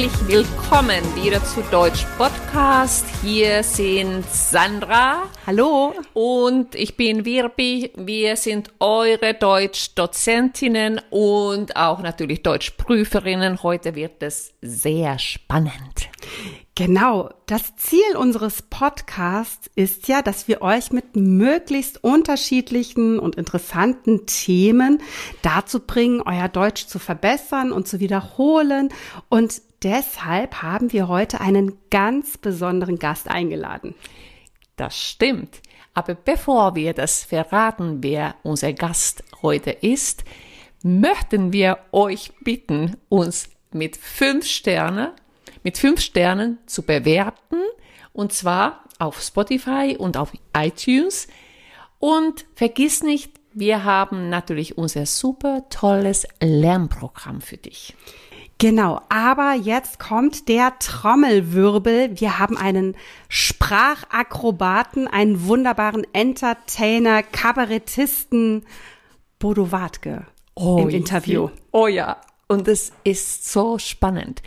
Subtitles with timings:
[0.00, 3.04] herzlich willkommen wieder zu Deutsch Podcast.
[3.22, 5.24] Hier sind Sandra.
[5.46, 5.92] Hallo.
[6.14, 7.92] Und ich bin Wirbi.
[7.96, 13.62] Wir sind eure Deutschdozentinnen und auch natürlich Deutschprüferinnen.
[13.62, 16.08] Heute wird es sehr spannend.
[16.80, 24.24] Genau, das Ziel unseres Podcasts ist ja, dass wir euch mit möglichst unterschiedlichen und interessanten
[24.24, 25.02] Themen
[25.42, 28.88] dazu bringen, euer Deutsch zu verbessern und zu wiederholen.
[29.28, 33.94] Und deshalb haben wir heute einen ganz besonderen Gast eingeladen.
[34.76, 35.60] Das stimmt.
[35.92, 40.24] Aber bevor wir das verraten, wer unser Gast heute ist,
[40.82, 45.08] möchten wir euch bitten, uns mit fünf Sternen
[45.62, 47.56] mit fünf Sternen zu bewerten
[48.12, 51.28] und zwar auf Spotify und auf iTunes.
[51.98, 57.94] Und vergiss nicht, wir haben natürlich unser super tolles Lernprogramm für dich.
[58.58, 62.20] Genau, aber jetzt kommt der Trommelwirbel.
[62.20, 62.94] Wir haben einen
[63.28, 68.66] Sprachakrobaten, einen wunderbaren Entertainer, Kabarettisten,
[69.38, 71.48] Bodo Wartke oh, im Interview.
[71.72, 74.42] Oh ja, und es ist so spannend.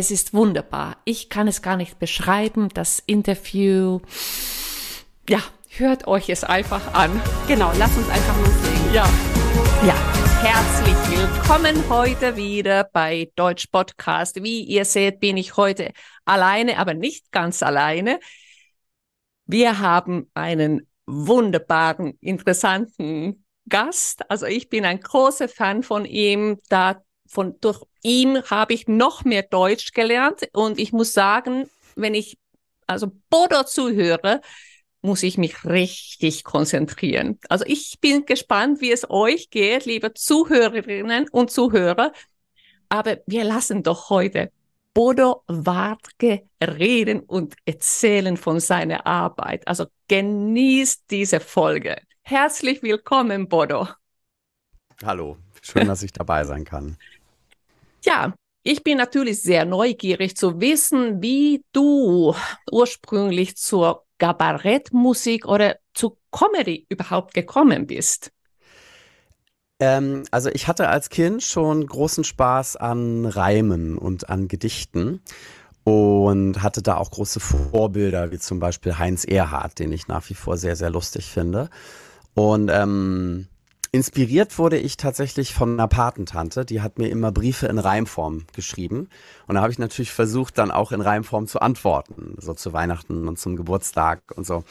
[0.00, 0.96] Es ist wunderbar.
[1.04, 2.68] Ich kann es gar nicht beschreiben.
[2.68, 3.98] Das Interview.
[5.28, 5.40] Ja,
[5.70, 7.20] hört euch es einfach an.
[7.48, 8.94] Genau, lasst uns einfach loslegen.
[8.94, 9.08] Ja.
[9.84, 9.96] Ja,
[10.40, 14.40] herzlich willkommen heute wieder bei Deutsch Podcast.
[14.40, 15.90] Wie ihr seht, bin ich heute
[16.24, 18.20] alleine, aber nicht ganz alleine.
[19.46, 24.30] Wir haben einen wunderbaren, interessanten Gast.
[24.30, 26.60] Also ich bin ein großer Fan von ihm.
[26.68, 32.14] Da von durch ihn habe ich noch mehr Deutsch gelernt und ich muss sagen, wenn
[32.14, 32.38] ich
[32.86, 34.40] also Bodo zuhöre,
[35.02, 37.38] muss ich mich richtig konzentrieren.
[37.48, 42.12] Also ich bin gespannt, wie es euch geht, liebe Zuhörerinnen und Zuhörer.
[42.88, 44.50] Aber wir lassen doch heute
[44.94, 49.68] Bodo Wartke reden und erzählen von seiner Arbeit.
[49.68, 52.00] Also genießt diese Folge.
[52.22, 53.88] Herzlich willkommen, Bodo.
[55.04, 56.96] Hallo, schön, dass ich dabei sein kann.
[58.04, 62.34] Ja, ich bin natürlich sehr neugierig zu wissen, wie du
[62.70, 68.30] ursprünglich zur Kabarettmusik oder zu Comedy überhaupt gekommen bist.
[69.80, 75.22] Ähm, also ich hatte als Kind schon großen Spaß an Reimen und an Gedichten
[75.84, 80.34] und hatte da auch große Vorbilder, wie zum Beispiel Heinz Erhardt, den ich nach wie
[80.34, 81.70] vor sehr, sehr lustig finde.
[82.34, 83.48] Und ähm,
[83.90, 89.08] Inspiriert wurde ich tatsächlich von einer Patentante, die hat mir immer Briefe in Reimform geschrieben.
[89.46, 93.26] Und da habe ich natürlich versucht, dann auch in Reimform zu antworten, so zu Weihnachten
[93.26, 94.64] und zum Geburtstag und so.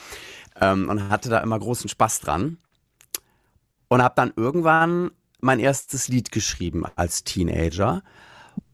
[0.61, 2.57] Ähm, und hatte da immer großen Spaß dran.
[3.87, 8.03] Und habe dann irgendwann mein erstes Lied geschrieben als Teenager.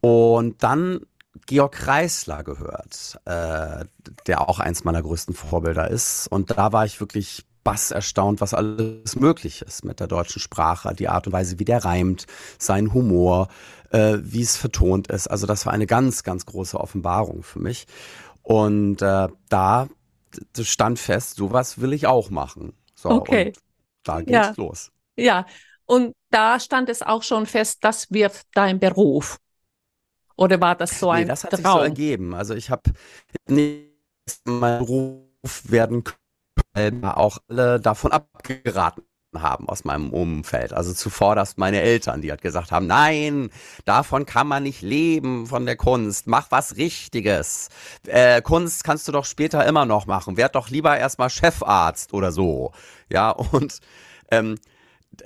[0.00, 1.00] Und dann
[1.46, 3.84] Georg Kreisler gehört, äh,
[4.26, 6.26] der auch eins meiner größten Vorbilder ist.
[6.28, 10.94] Und da war ich wirklich Bass erstaunt, was alles möglich ist mit der deutschen Sprache,
[10.94, 12.26] die Art und Weise, wie der reimt,
[12.58, 13.48] sein Humor,
[13.90, 15.26] äh, wie es vertont ist.
[15.26, 17.86] Also das war eine ganz, ganz große Offenbarung für mich.
[18.42, 19.88] Und äh, da
[20.60, 22.74] stand fest, sowas will ich auch machen.
[22.94, 23.46] So, okay.
[23.48, 23.58] Und
[24.04, 24.54] da geht's ja.
[24.56, 24.92] los.
[25.16, 25.46] Ja,
[25.86, 29.38] und da stand es auch schon fest, das wird dein Beruf.
[30.36, 31.60] Oder war das so ein nee, das hat Traum?
[31.60, 32.34] sich so ergeben.
[32.34, 32.90] Also ich habe
[33.48, 33.90] nicht
[34.44, 35.22] mein Beruf
[35.70, 36.23] werden können
[37.04, 39.04] auch alle davon abgeraten
[39.36, 40.72] haben aus meinem Umfeld.
[40.72, 43.50] Also zuvorderst meine Eltern, die halt gesagt haben, nein,
[43.84, 46.26] davon kann man nicht leben, von der Kunst.
[46.26, 47.68] Mach was Richtiges.
[48.06, 50.36] Äh, Kunst kannst du doch später immer noch machen.
[50.36, 52.72] Werd doch lieber erstmal Chefarzt oder so.
[53.08, 53.80] Ja, und
[54.30, 54.56] ähm,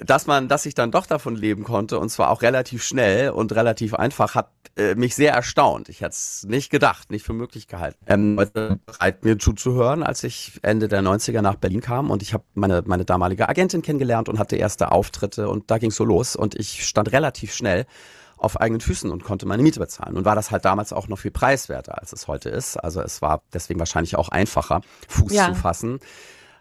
[0.01, 3.55] dass man, dass ich dann doch davon leben konnte und zwar auch relativ schnell und
[3.55, 5.89] relativ einfach, hat äh, mich sehr erstaunt.
[5.89, 7.99] Ich hätte es nicht gedacht, nicht für möglich gehalten.
[8.07, 12.35] Ähm, heute bereit mir zuzuhören, als ich Ende der 90er nach Berlin kam und ich
[12.35, 16.05] habe meine, meine damalige Agentin kennengelernt und hatte erste Auftritte und da ging es so
[16.05, 17.87] los und ich stand relativ schnell
[18.39, 20.17] auf eigenen Füßen und konnte meine Miete bezahlen.
[20.17, 22.77] Und war das halt damals auch noch viel preiswerter, als es heute ist.
[22.77, 25.49] Also es war deswegen wahrscheinlich auch einfacher, Fuß ja.
[25.49, 25.99] zu fassen.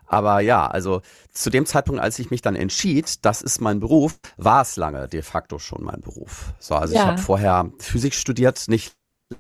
[0.08, 1.02] Aber ja, also
[1.32, 5.08] zu dem Zeitpunkt, als ich mich dann entschied, das ist mein Beruf, war es lange
[5.08, 6.54] de facto schon mein Beruf.
[6.60, 7.02] So, also ja.
[7.02, 8.94] ich habe vorher Physik studiert, nicht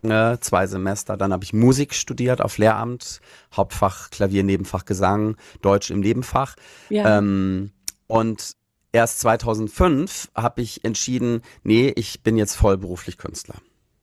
[0.03, 1.17] lange, zwei Semester.
[1.17, 3.21] Dann habe ich Musik studiert auf Lehramt,
[3.55, 6.55] Hauptfach Klavier, Nebenfach Gesang, Deutsch im Nebenfach.
[6.89, 7.17] Ja.
[7.17, 7.71] Ähm,
[8.07, 8.53] und
[8.91, 13.55] erst 2005 habe ich entschieden, nee, ich bin jetzt vollberuflich Künstler.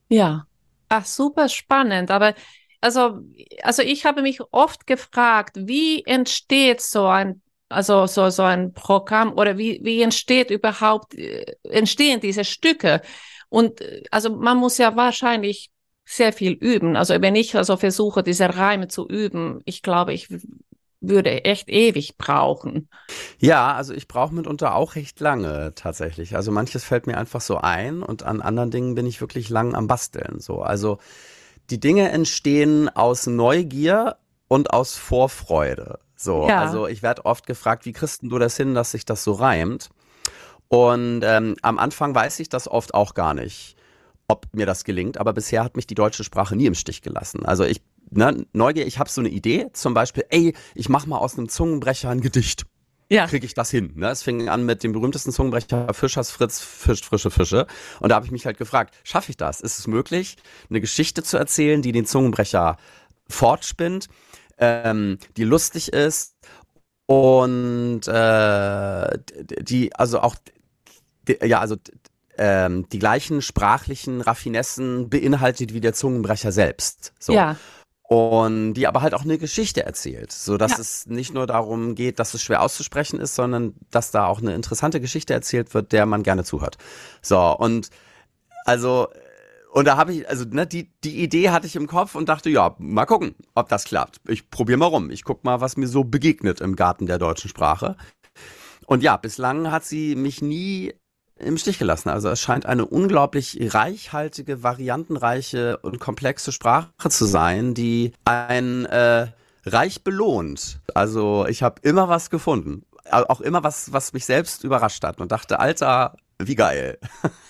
[0.08, 0.46] Ja,
[0.88, 2.10] ach super spannend.
[2.10, 2.34] Aber
[2.84, 3.20] also,
[3.62, 7.40] also ich habe mich oft gefragt, wie entsteht so ein,
[7.70, 13.00] also so, so ein Programm oder wie, wie entsteht überhaupt, äh, entstehen diese Stücke?
[13.48, 15.70] Und äh, also man muss ja wahrscheinlich
[16.04, 16.94] sehr viel üben.
[16.96, 20.28] Also wenn ich also versuche, diese Reime zu üben, ich glaube, ich
[21.00, 22.90] würde echt ewig brauchen.
[23.38, 26.36] Ja, also ich brauche mitunter auch recht lange tatsächlich.
[26.36, 29.74] Also manches fällt mir einfach so ein und an anderen Dingen bin ich wirklich lang
[29.74, 30.40] am Basteln.
[30.40, 30.98] So, also
[31.70, 34.16] die Dinge entstehen aus Neugier
[34.48, 35.98] und aus Vorfreude.
[36.16, 36.60] So, ja.
[36.60, 39.90] also ich werde oft gefragt, wie kriegst du das hin, dass sich das so reimt?
[40.68, 43.76] Und ähm, am Anfang weiß ich das oft auch gar nicht,
[44.28, 45.18] ob mir das gelingt.
[45.18, 47.44] Aber bisher hat mich die deutsche Sprache nie im Stich gelassen.
[47.44, 51.18] Also ich ne, Neugier, ich habe so eine Idee, zum Beispiel, ey, ich mach mal
[51.18, 52.64] aus einem Zungenbrecher ein Gedicht.
[53.10, 53.26] Ja.
[53.26, 53.92] Kriege ich das hin?
[53.96, 54.08] Ne?
[54.08, 57.66] Es fing an mit dem berühmtesten Zungenbrecher Fischers Fritz fischt frische Fische.
[58.00, 59.60] Und da habe ich mich halt gefragt, schaffe ich das?
[59.60, 60.36] Ist es möglich,
[60.70, 62.76] eine Geschichte zu erzählen, die den Zungenbrecher
[63.28, 64.08] fortspinnt,
[64.58, 66.34] ähm, die lustig ist
[67.06, 69.18] und äh,
[69.60, 70.36] die, also auch,
[71.28, 71.76] die, ja, also
[72.38, 77.12] ähm, die gleichen sprachlichen Raffinessen beinhaltet wie der Zungenbrecher selbst.
[77.18, 77.34] So.
[77.34, 77.56] Ja
[78.06, 80.78] und die aber halt auch eine Geschichte erzählt, so dass ja.
[80.78, 84.54] es nicht nur darum geht, dass es schwer auszusprechen ist, sondern dass da auch eine
[84.54, 86.76] interessante Geschichte erzählt wird, der man gerne zuhört.
[87.22, 87.88] So und
[88.66, 89.08] also
[89.72, 92.50] und da habe ich also ne, die die Idee hatte ich im Kopf und dachte
[92.50, 94.20] ja mal gucken, ob das klappt.
[94.28, 95.10] Ich probiere mal rum.
[95.10, 97.96] Ich guck mal, was mir so begegnet im Garten der deutschen Sprache.
[98.86, 100.92] Und ja, bislang hat sie mich nie
[101.38, 102.08] im Stich gelassen.
[102.08, 109.28] Also es scheint eine unglaublich reichhaltige, variantenreiche und komplexe Sprache zu sein, die ein äh,
[109.66, 110.80] reich belohnt.
[110.94, 112.84] Also ich habe immer was gefunden.
[113.10, 116.98] Auch immer was, was mich selbst überrascht hat und dachte, Alter, wie geil.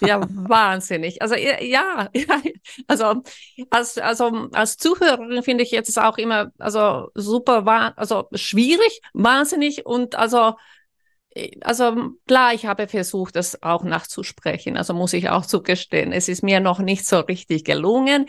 [0.00, 1.22] Ja, wahnsinnig.
[1.22, 2.08] Also ja, ja
[2.86, 3.22] also
[3.70, 10.16] als, also als Zuhörerin finde ich jetzt auch immer also super, also schwierig, wahnsinnig und
[10.16, 10.54] also
[11.62, 14.76] also klar, ich habe versucht, das auch nachzusprechen.
[14.76, 18.26] Also muss ich auch zugestehen, es ist mir noch nicht so richtig gelungen.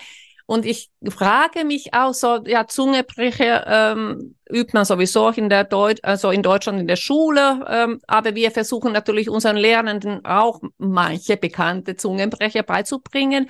[0.48, 6.02] Und ich frage mich auch so, ja, Zungebrecher ähm, übt man sowieso in der Deutsch,
[6.04, 11.36] also in Deutschland in der Schule, ähm, aber wir versuchen natürlich unseren Lernenden auch manche
[11.38, 13.50] bekannte Zungenbrecher beizubringen.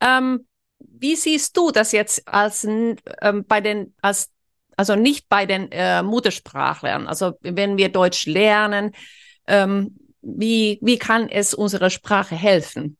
[0.00, 0.46] Ähm,
[0.78, 2.96] wie siehst du das jetzt als ähm,
[3.46, 4.30] bei den als
[4.76, 7.06] also nicht bei den äh, Muttersprachlern.
[7.06, 8.92] Also wenn wir Deutsch lernen,
[9.46, 12.96] ähm, wie, wie kann es unserer Sprache helfen?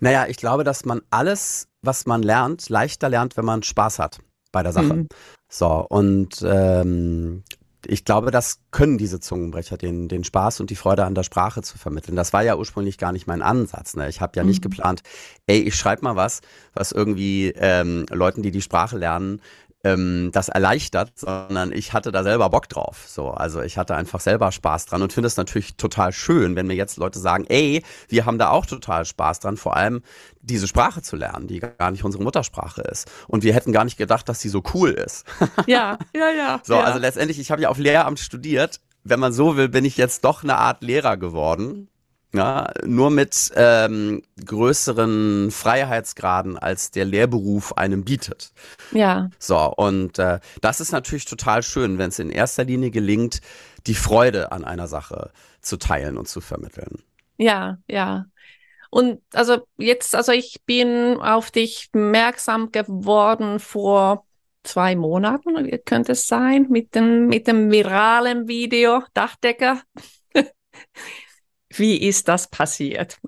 [0.00, 4.18] Naja, ich glaube, dass man alles, was man lernt, leichter lernt, wenn man Spaß hat
[4.52, 4.94] bei der Sache.
[4.94, 5.08] Mhm.
[5.50, 7.44] So, und ähm,
[7.86, 11.62] ich glaube, das können diese Zungenbrecher, den, den Spaß und die Freude an der Sprache
[11.62, 12.16] zu vermitteln.
[12.16, 13.94] Das war ja ursprünglich gar nicht mein Ansatz.
[13.96, 14.08] Ne?
[14.08, 14.48] Ich habe ja mhm.
[14.48, 15.02] nicht geplant,
[15.46, 16.40] ey, ich schreibe mal was,
[16.72, 19.40] was irgendwie ähm, Leuten, die die Sprache lernen,
[19.84, 23.04] ähm, das erleichtert, sondern ich hatte da selber Bock drauf.
[23.06, 26.66] So, also ich hatte einfach selber Spaß dran und finde es natürlich total schön, wenn
[26.66, 30.02] mir jetzt Leute sagen, ey, wir haben da auch total Spaß dran, vor allem
[30.40, 33.10] diese Sprache zu lernen, die gar nicht unsere Muttersprache ist.
[33.28, 35.24] Und wir hätten gar nicht gedacht, dass sie so cool ist.
[35.66, 36.60] Ja, ja, ja.
[36.62, 36.82] so, ja.
[36.82, 38.80] also letztendlich, ich habe ja auf Lehramt studiert.
[39.02, 41.88] Wenn man so will, bin ich jetzt doch eine Art Lehrer geworden
[42.34, 48.52] ja, nur mit ähm, größeren Freiheitsgraden, als der Lehrberuf einem bietet.
[48.90, 49.30] Ja.
[49.38, 53.40] So, und äh, das ist natürlich total schön, wenn es in erster Linie gelingt,
[53.86, 57.02] die Freude an einer Sache zu teilen und zu vermitteln.
[57.36, 58.26] Ja, ja.
[58.90, 64.26] Und also jetzt, also ich bin auf dich merksam geworden vor
[64.64, 69.80] zwei Monaten, könnte es sein, mit dem, mit dem viralen Video Dachdecker.
[71.76, 73.20] Wie ist das passiert?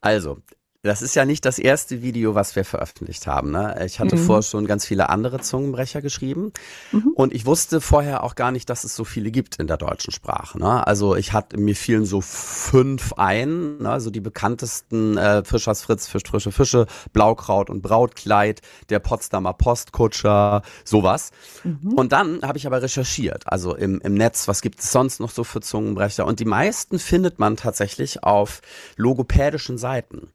[0.00, 0.42] Also,
[0.86, 3.50] das ist ja nicht das erste Video, was wir veröffentlicht haben.
[3.50, 3.82] Ne?
[3.84, 4.20] Ich hatte mhm.
[4.20, 6.52] vorher schon ganz viele andere Zungenbrecher geschrieben
[6.92, 7.12] mhm.
[7.14, 10.12] und ich wusste vorher auch gar nicht, dass es so viele gibt in der deutschen
[10.12, 10.58] Sprache.
[10.58, 10.86] Ne?
[10.86, 13.90] Also ich hatte mir fielen so fünf ein, ne?
[13.90, 20.62] also die bekanntesten äh, Fischers Fritz, Fisch, frische Fische, Blaukraut und Brautkleid, der Potsdamer Postkutscher,
[20.84, 21.30] sowas.
[21.64, 21.92] Mhm.
[21.94, 25.30] Und dann habe ich aber recherchiert, also im, im Netz, was gibt es sonst noch
[25.30, 26.26] so für Zungenbrecher?
[26.26, 28.62] Und die meisten findet man tatsächlich auf
[28.96, 30.28] logopädischen Seiten.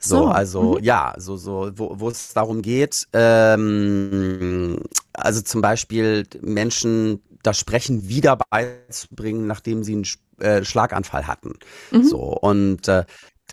[0.00, 0.84] So, so also mhm.
[0.84, 4.80] ja, so, so, wo, wo es darum geht, ähm,
[5.12, 10.06] also zum Beispiel Menschen das Sprechen wieder beizubringen, nachdem sie einen
[10.38, 11.54] äh, Schlaganfall hatten.
[11.92, 12.04] Mhm.
[12.04, 13.04] So, und äh,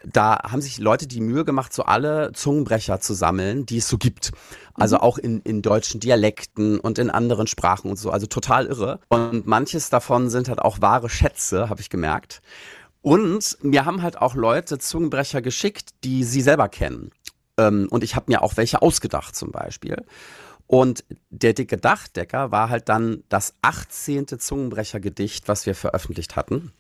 [0.06, 3.98] da haben sich Leute die Mühe gemacht, so alle Zungenbrecher zu sammeln, die es so
[3.98, 4.32] gibt.
[4.74, 5.02] Also mhm.
[5.02, 8.10] auch in, in deutschen Dialekten und in anderen Sprachen und so.
[8.10, 9.00] Also total irre.
[9.10, 12.42] Und manches davon sind halt auch wahre Schätze, habe ich gemerkt.
[13.04, 17.12] Und mir haben halt auch Leute Zungenbrecher geschickt, die sie selber kennen.
[17.58, 20.06] Ähm, und ich habe mir auch welche ausgedacht zum Beispiel.
[20.68, 24.40] Und der dicke Dachdecker war halt dann das 18.
[24.40, 26.72] Zungenbrechergedicht, was wir veröffentlicht hatten.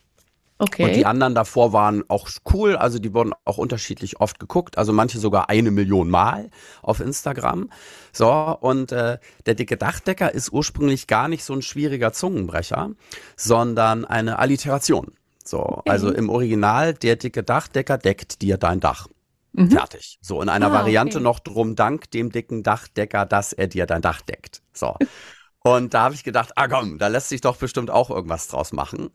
[0.59, 0.85] Okay.
[0.85, 4.93] Und die anderen davor waren auch cool, also die wurden auch unterschiedlich oft geguckt, also
[4.93, 6.49] manche sogar eine Million Mal
[6.81, 7.69] auf Instagram.
[8.13, 12.91] So, und äh, der dicke Dachdecker ist ursprünglich gar nicht so ein schwieriger Zungenbrecher,
[13.35, 15.11] sondern eine Alliteration.
[15.43, 19.07] So, also im Original, der dicke Dachdecker deckt dir dein Dach.
[19.53, 19.71] Mhm.
[19.71, 20.17] Fertig.
[20.21, 21.23] So, in einer ah, Variante okay.
[21.23, 24.61] noch drum dank dem dicken Dachdecker, dass er dir dein Dach deckt.
[24.73, 24.95] So.
[25.63, 28.73] Und da habe ich gedacht, ah komm, da lässt sich doch bestimmt auch irgendwas draus
[28.73, 29.11] machen.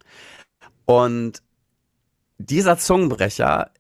[0.87, 1.43] Und
[2.39, 3.71] dieser Zungenbrecher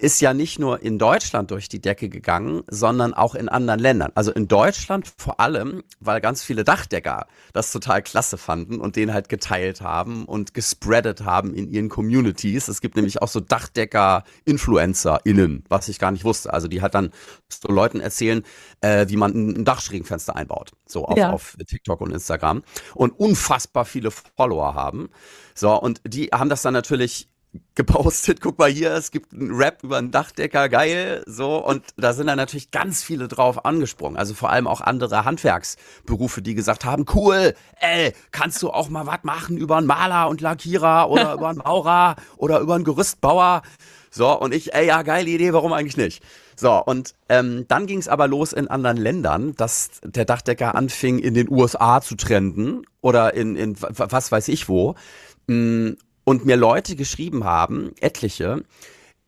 [0.00, 4.12] ist ja nicht nur in Deutschland durch die Decke gegangen, sondern auch in anderen Ländern.
[4.14, 9.12] Also in Deutschland vor allem, weil ganz viele Dachdecker das total klasse fanden und den
[9.12, 12.66] halt geteilt haben und gespreadet haben in ihren Communities.
[12.68, 16.52] Es gibt nämlich auch so Dachdecker-InfluencerInnen, was ich gar nicht wusste.
[16.52, 17.10] Also die halt dann
[17.48, 18.42] so Leuten erzählen,
[18.80, 20.72] äh, wie man ein Dachschrägenfenster einbaut.
[20.86, 21.30] So auf, ja.
[21.30, 22.62] auf TikTok und Instagram.
[22.94, 25.08] Und unfassbar viele Follower haben.
[25.54, 27.30] So, und die haben das dann natürlich
[27.74, 32.12] gepostet, guck mal hier, es gibt einen Rap über einen Dachdecker, geil, so und da
[32.12, 36.84] sind dann natürlich ganz viele drauf angesprungen, also vor allem auch andere Handwerksberufe, die gesagt
[36.84, 41.34] haben, cool, ey, kannst du auch mal was machen über einen Maler und Lackierer oder
[41.34, 43.62] über einen Maurer oder über einen Gerüstbauer,
[44.10, 46.22] so und ich, ey, ja, geile Idee, warum eigentlich nicht?
[46.58, 51.18] So, und ähm, dann ging es aber los in anderen Ländern, dass der Dachdecker anfing,
[51.18, 54.94] in den USA zu trenden oder in, in was weiß ich wo.
[55.48, 55.90] Mm,
[56.26, 58.64] und mir Leute geschrieben haben, etliche,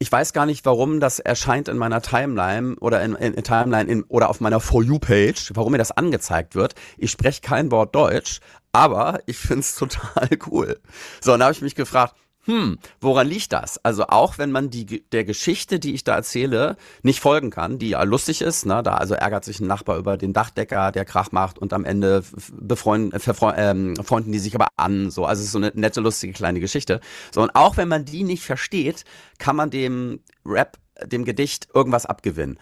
[0.01, 3.91] ich weiß gar nicht, warum das erscheint in meiner Timeline oder in, in, in Timeline
[3.91, 6.75] in, oder auf meiner For You Page, warum mir das angezeigt wird.
[6.97, 8.41] Ich spreche kein Wort Deutsch,
[8.73, 10.79] aber ich find's total cool.
[11.21, 12.15] So, und da habe ich mich gefragt,
[12.49, 13.77] hm, woran liegt das?
[13.85, 17.91] Also auch wenn man die der Geschichte, die ich da erzähle, nicht folgen kann, die
[17.91, 21.31] ja lustig ist, ne, da also ärgert sich ein Nachbar über den Dachdecker, der Krach
[21.31, 22.25] macht und am Ende
[22.59, 23.13] befreunden,
[23.55, 26.59] ähm, freunden die sich aber an, so, also es ist so eine nette, lustige kleine
[26.59, 27.01] Geschichte.
[27.35, 29.05] So, und auch wenn man die nicht versteht,
[29.37, 32.59] kann man dem Rap dem Gedicht irgendwas abgewinnen.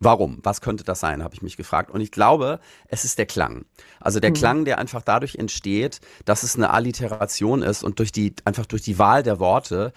[0.00, 0.38] Warum?
[0.42, 1.90] Was könnte das sein, habe ich mich gefragt.
[1.90, 3.64] Und ich glaube, es ist der Klang.
[4.00, 4.34] Also der mhm.
[4.34, 8.82] Klang, der einfach dadurch entsteht, dass es eine Alliteration ist und durch die, einfach durch
[8.82, 9.92] die Wahl der Worte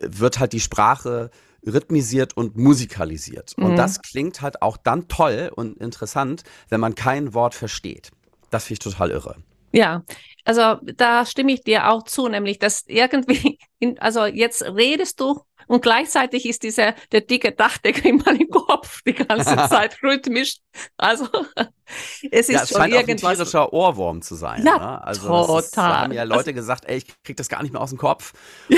[0.00, 1.30] wird halt die Sprache
[1.66, 3.56] rhythmisiert und musikalisiert.
[3.56, 3.64] Mhm.
[3.64, 8.10] Und das klingt halt auch dann toll und interessant, wenn man kein Wort versteht.
[8.50, 9.36] Das finde ich total irre.
[9.72, 10.04] Ja,
[10.44, 15.40] also da stimme ich dir auch zu, nämlich dass irgendwie, in, also jetzt redest du
[15.66, 20.58] und gleichzeitig ist dieser, der dicke Dachdecker in meinem Kopf die ganze Zeit rhythmisch.
[20.96, 21.26] Also,
[22.30, 23.24] es ist ja, es schon scheint irgendwas.
[23.24, 24.64] Auch ein tierischer Ohrwurm zu sein.
[24.64, 25.04] Ja, ne?
[25.04, 25.60] also total.
[25.60, 27.90] Ist, da haben ja Leute also, gesagt, ey, ich krieg das gar nicht mehr aus
[27.90, 28.32] dem Kopf.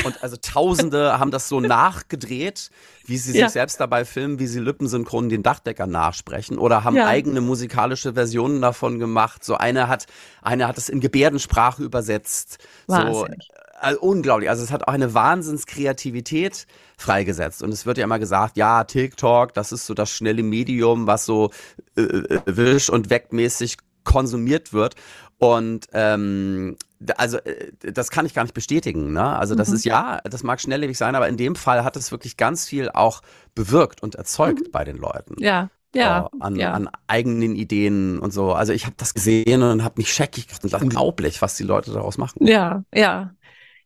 [0.05, 2.71] Und also Tausende haben das so nachgedreht,
[3.05, 3.47] wie sie ja.
[3.47, 7.07] sich selbst dabei filmen, wie sie lippensynchron den Dachdecker nachsprechen oder haben ja.
[7.07, 9.45] eigene musikalische Versionen davon gemacht.
[9.45, 10.07] So eine hat,
[10.43, 12.59] eine hat es in Gebärdensprache übersetzt.
[12.87, 13.37] Wahnsinn.
[13.41, 14.51] So, also unglaublich.
[14.51, 16.67] Also es hat auch eine Wahnsinnskreativität
[16.97, 17.63] freigesetzt.
[17.63, 21.27] Und es wird ja immer gesagt, ja, TikTok, das ist so das schnelle Medium, was
[21.27, 21.51] so
[21.97, 24.95] äh, äh wisch und wegmäßig konsumiert wird.
[25.39, 26.77] Und ähm,
[27.17, 29.13] also äh, das kann ich gar nicht bestätigen.
[29.13, 29.37] Ne?
[29.37, 29.75] Also das mhm.
[29.75, 32.89] ist ja, das mag schnelllebig sein, aber in dem Fall hat es wirklich ganz viel
[32.91, 33.21] auch
[33.55, 34.71] bewirkt und erzeugt mhm.
[34.73, 35.35] bei den Leuten.
[35.39, 35.69] Ja.
[35.95, 36.73] Ja, äh, an, ja.
[36.73, 38.53] an eigenen Ideen und so.
[38.53, 40.83] Also ich habe das gesehen und habe mich scheckig gemacht.
[40.83, 42.47] Unglaublich, was die Leute daraus machen.
[42.47, 43.31] Ja, ja.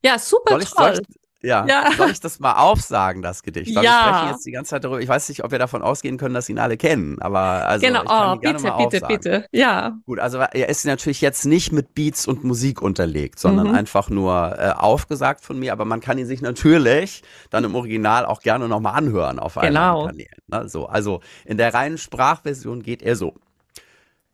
[0.02, 0.94] Ja, super soll ich, toll.
[0.94, 1.64] Soll ich, ja.
[1.66, 1.90] ja.
[1.96, 3.74] Soll ich das mal aufsagen, das Gedicht?
[3.74, 3.90] Weil ja.
[3.90, 5.00] wir sprechen jetzt die ganze Zeit darüber.
[5.00, 8.02] Ich weiß nicht, ob wir davon ausgehen können, dass ihn alle kennen, aber also genau.
[8.02, 9.08] ich kann oh, bitte, bitte, aufsagen.
[9.08, 9.46] bitte.
[9.52, 9.96] Ja.
[10.04, 13.74] Gut, also er ist natürlich jetzt nicht mit Beats und Musik unterlegt, sondern mhm.
[13.74, 18.26] einfach nur äh, aufgesagt von mir, aber man kann ihn sich natürlich dann im Original
[18.26, 20.06] auch gerne nochmal anhören auf allen genau.
[20.06, 20.28] Kanälen.
[20.48, 20.68] Ne?
[20.68, 23.34] So, also in der reinen Sprachversion geht er so.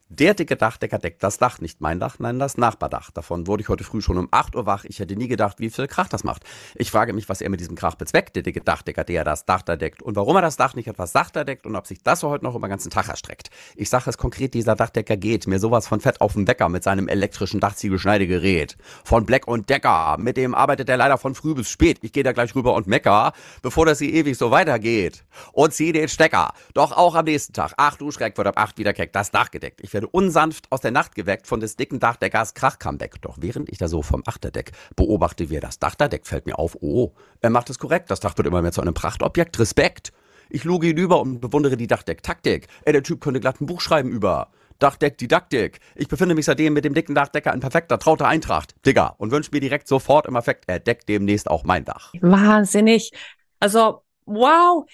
[0.08, 3.10] Der dicke Dachdecker deckt das Dach, nicht mein Dach, nein, das Nachbardach.
[3.10, 4.84] Davon wurde ich heute früh schon um 8 Uhr wach.
[4.84, 6.44] Ich hätte nie gedacht, wie viel Krach das macht.
[6.76, 9.62] Ich frage mich, was er mit diesem Krach bezweckt, der dicke Dachdecker, der das Dach
[9.62, 10.02] da deckt.
[10.02, 12.44] Und warum er das Dach nicht etwas sachter deckt und ob sich das so heute
[12.44, 13.50] noch über den ganzen Tag erstreckt.
[13.74, 16.84] Ich sage es konkret, dieser Dachdecker geht mir sowas von fett auf den Wecker mit
[16.84, 18.76] seinem elektrischen Dachziegelschneidegerät.
[19.02, 21.98] Von Black und Decker, mit dem arbeitet er leider von früh bis spät.
[22.02, 25.24] Ich gehe da gleich rüber und mecker, bevor das hier ewig so weitergeht.
[25.50, 26.52] Und zieh den Stecker.
[26.74, 27.74] Doch auch am nächsten Tag.
[27.76, 29.80] Ach du Schreck, wird ab 8 wieder keck, das Dach gedeckt.
[29.82, 33.22] Ich werde unsanft aus der Nacht geweckt von des dicken Dachdeckers Krachcomeback.
[33.22, 36.44] Doch während ich da so vom Achterdeck beobachte, wie er das Dach da deckt, fällt
[36.44, 38.10] mir auf, oh, er macht es korrekt.
[38.10, 39.58] Das Dach wird immer mehr zu einem Prachtobjekt.
[39.58, 40.12] Respekt.
[40.50, 42.68] Ich luge ihn über und bewundere die Dachdeck-Taktik.
[42.84, 44.50] Ey, der Typ könnte glatt ein Buch schreiben über.
[44.78, 45.80] Dachdeck Didaktik.
[45.94, 48.74] Ich befinde mich seitdem mit dem dicken Dachdecker in perfekter, trauter Eintracht.
[48.84, 49.14] Digga.
[49.16, 52.12] Und wünsche mir direkt sofort im Effekt, er deckt demnächst auch mein Dach.
[52.20, 53.12] Wahnsinnig.
[53.60, 54.84] Also, wow.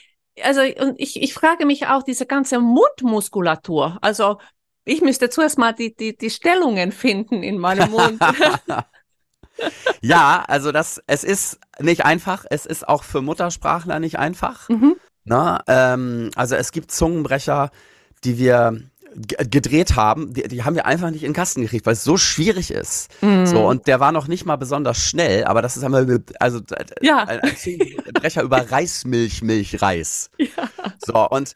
[0.42, 3.99] Also, und ich, ich frage mich auch, diese ganze Mundmuskulatur.
[4.00, 4.38] Also,
[4.84, 8.20] ich müsste zuerst mal die, die, die Stellungen finden in meinem Mund.
[10.00, 12.44] ja, also das, es ist nicht einfach.
[12.50, 14.68] Es ist auch für Muttersprachler nicht einfach.
[14.68, 14.96] Mhm.
[15.24, 17.70] Na, ähm, also es gibt Zungenbrecher,
[18.24, 18.82] die wir
[19.14, 22.16] gedreht haben, die, die haben wir einfach nicht in den Kasten gekriegt, weil es so
[22.16, 23.10] schwierig ist.
[23.20, 23.44] Mm.
[23.44, 26.60] So, und der war noch nicht mal besonders schnell, aber das ist einmal, also
[27.00, 27.24] ja.
[27.24, 30.30] ein, ein Zungenbrecher über Reismilch, Milchreis.
[30.38, 30.70] Ja.
[31.04, 31.54] So, und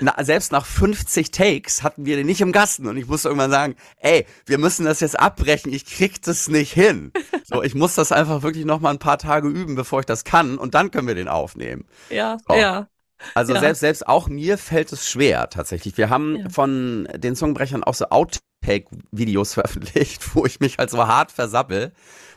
[0.00, 3.50] na, selbst nach 50 Takes hatten wir den nicht im Gasten und ich musste irgendwann
[3.50, 7.12] sagen, ey, wir müssen das jetzt abbrechen, ich krieg das nicht hin.
[7.48, 10.24] So, ich muss das einfach wirklich noch mal ein paar Tage üben, bevor ich das
[10.24, 11.84] kann und dann können wir den aufnehmen.
[12.10, 12.56] Ja, so.
[12.56, 12.88] ja.
[13.34, 13.60] Also ja.
[13.60, 15.96] selbst, selbst auch mir fällt es schwer tatsächlich.
[15.96, 16.48] Wir haben ja.
[16.48, 21.92] von den Zungenbrechern auch so Outtake-Videos veröffentlicht, wo ich mich halt so hart versappel,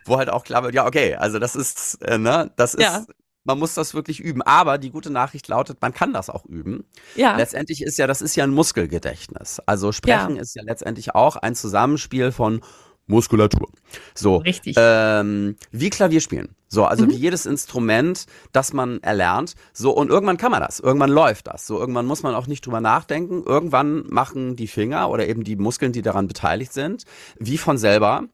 [0.05, 3.03] wo halt auch klar wird, ja, okay, also das ist, äh, ne, das ist, ja
[3.49, 4.43] man muss das wirklich üben.
[4.43, 6.85] Aber die gute Nachricht lautet, man kann das auch üben.
[7.15, 7.35] Ja.
[7.35, 9.59] Letztendlich ist ja, das ist ja ein Muskelgedächtnis.
[9.65, 10.41] Also Sprechen ja.
[10.43, 12.61] ist ja letztendlich auch ein Zusammenspiel von
[13.07, 13.67] Muskulatur.
[14.13, 14.37] So.
[14.37, 14.75] Richtig.
[14.77, 16.55] Ähm, wie Klavier spielen.
[16.67, 17.09] So, also mhm.
[17.09, 19.55] wie jedes Instrument, das man erlernt.
[19.73, 20.79] So, und irgendwann kann man das.
[20.79, 21.65] Irgendwann läuft das.
[21.65, 23.41] So, irgendwann muss man auch nicht drüber nachdenken.
[23.47, 27.05] Irgendwann machen die Finger oder eben die Muskeln, die daran beteiligt sind,
[27.39, 28.25] wie von selber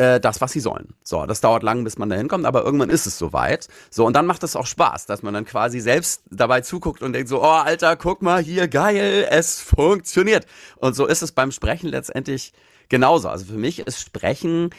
[0.00, 0.94] äh, das, was sie sollen.
[1.04, 3.68] So, das dauert lang, bis man da hinkommt, aber irgendwann ist es soweit.
[3.90, 7.12] So, und dann macht es auch Spaß, dass man dann quasi selbst dabei zuguckt und
[7.12, 10.46] denkt so, oh, Alter, guck mal hier, geil, es funktioniert.
[10.76, 12.54] Und so ist es beim Sprechen letztendlich
[12.88, 13.28] genauso.
[13.28, 14.70] Also für mich ist Sprechen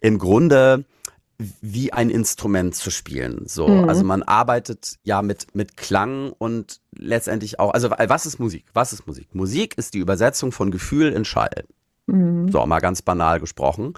[0.00, 0.84] im Grunde
[1.60, 3.44] wie ein Instrument zu spielen.
[3.46, 3.88] So, mhm.
[3.88, 7.72] also man arbeitet ja mit mit Klang und letztendlich auch.
[7.72, 8.66] Also was ist Musik?
[8.74, 9.34] Was ist Musik?
[9.34, 11.64] Musik ist die Übersetzung von Gefühl in Schall.
[12.10, 12.50] Mhm.
[12.50, 13.94] So mal ganz banal gesprochen.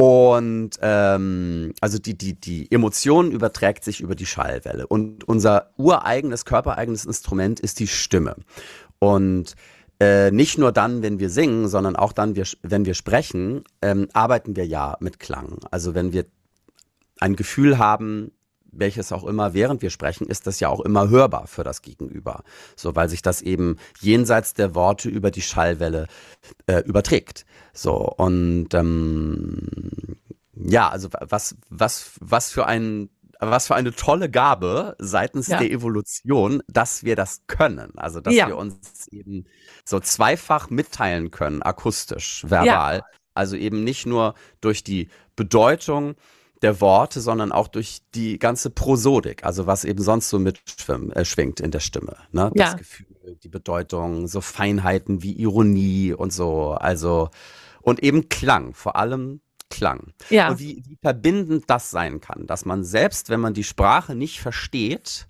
[0.00, 4.86] Und ähm, also die, die, die Emotion überträgt sich über die Schallwelle.
[4.86, 8.36] Und unser ureigenes, körpereigenes Instrument ist die Stimme.
[8.98, 9.56] Und
[10.00, 14.08] äh, nicht nur dann, wenn wir singen, sondern auch dann, wir, wenn wir sprechen, ähm,
[14.14, 15.58] arbeiten wir ja mit Klang.
[15.70, 16.24] Also wenn wir
[17.18, 18.32] ein Gefühl haben,
[18.72, 22.42] welches auch immer, während wir sprechen, ist das ja auch immer hörbar für das Gegenüber.
[22.74, 26.06] So, weil sich das eben jenseits der Worte über die Schallwelle
[26.66, 27.44] äh, überträgt.
[27.72, 29.68] So, und ähm,
[30.54, 33.10] ja, also was, was, was für ein
[33.42, 35.58] was für eine tolle Gabe seitens ja.
[35.58, 37.96] der Evolution, dass wir das können.
[37.96, 38.48] Also, dass ja.
[38.48, 39.46] wir uns eben
[39.84, 42.96] so zweifach mitteilen können, akustisch, verbal.
[42.98, 43.04] Ja.
[43.32, 46.16] Also eben nicht nur durch die Bedeutung
[46.62, 51.64] der Worte, sondern auch durch die ganze Prosodik, also was eben sonst so mitschwingt äh,
[51.64, 52.16] in der Stimme.
[52.32, 52.50] Ne?
[52.54, 53.06] Das Gefühl,
[53.42, 56.72] die Bedeutung, so Feinheiten wie Ironie und so.
[56.72, 57.30] Also
[57.82, 59.40] und eben Klang, vor allem
[59.70, 60.12] Klang.
[60.28, 60.50] Ja.
[60.50, 64.40] Und wie, wie verbindend das sein kann, dass man selbst, wenn man die Sprache nicht
[64.40, 65.26] versteht,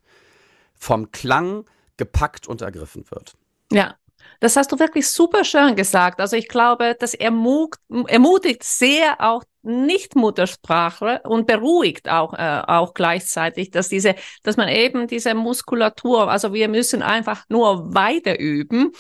[0.75, 3.35] vom Klang gepackt und ergriffen wird.
[3.71, 3.95] Ja,
[4.41, 6.21] das hast du wirklich super schön gesagt.
[6.21, 13.71] Also ich glaube, das ermut, ermutigt sehr auch Nicht-Muttersprachler und beruhigt auch, äh, auch gleichzeitig,
[13.71, 18.93] dass diese, dass man eben diese Muskulatur, also wir müssen einfach nur weiter üben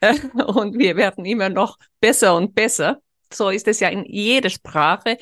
[0.46, 3.00] und wir werden immer noch besser und besser.
[3.32, 5.18] So ist es ja in jeder Sprache.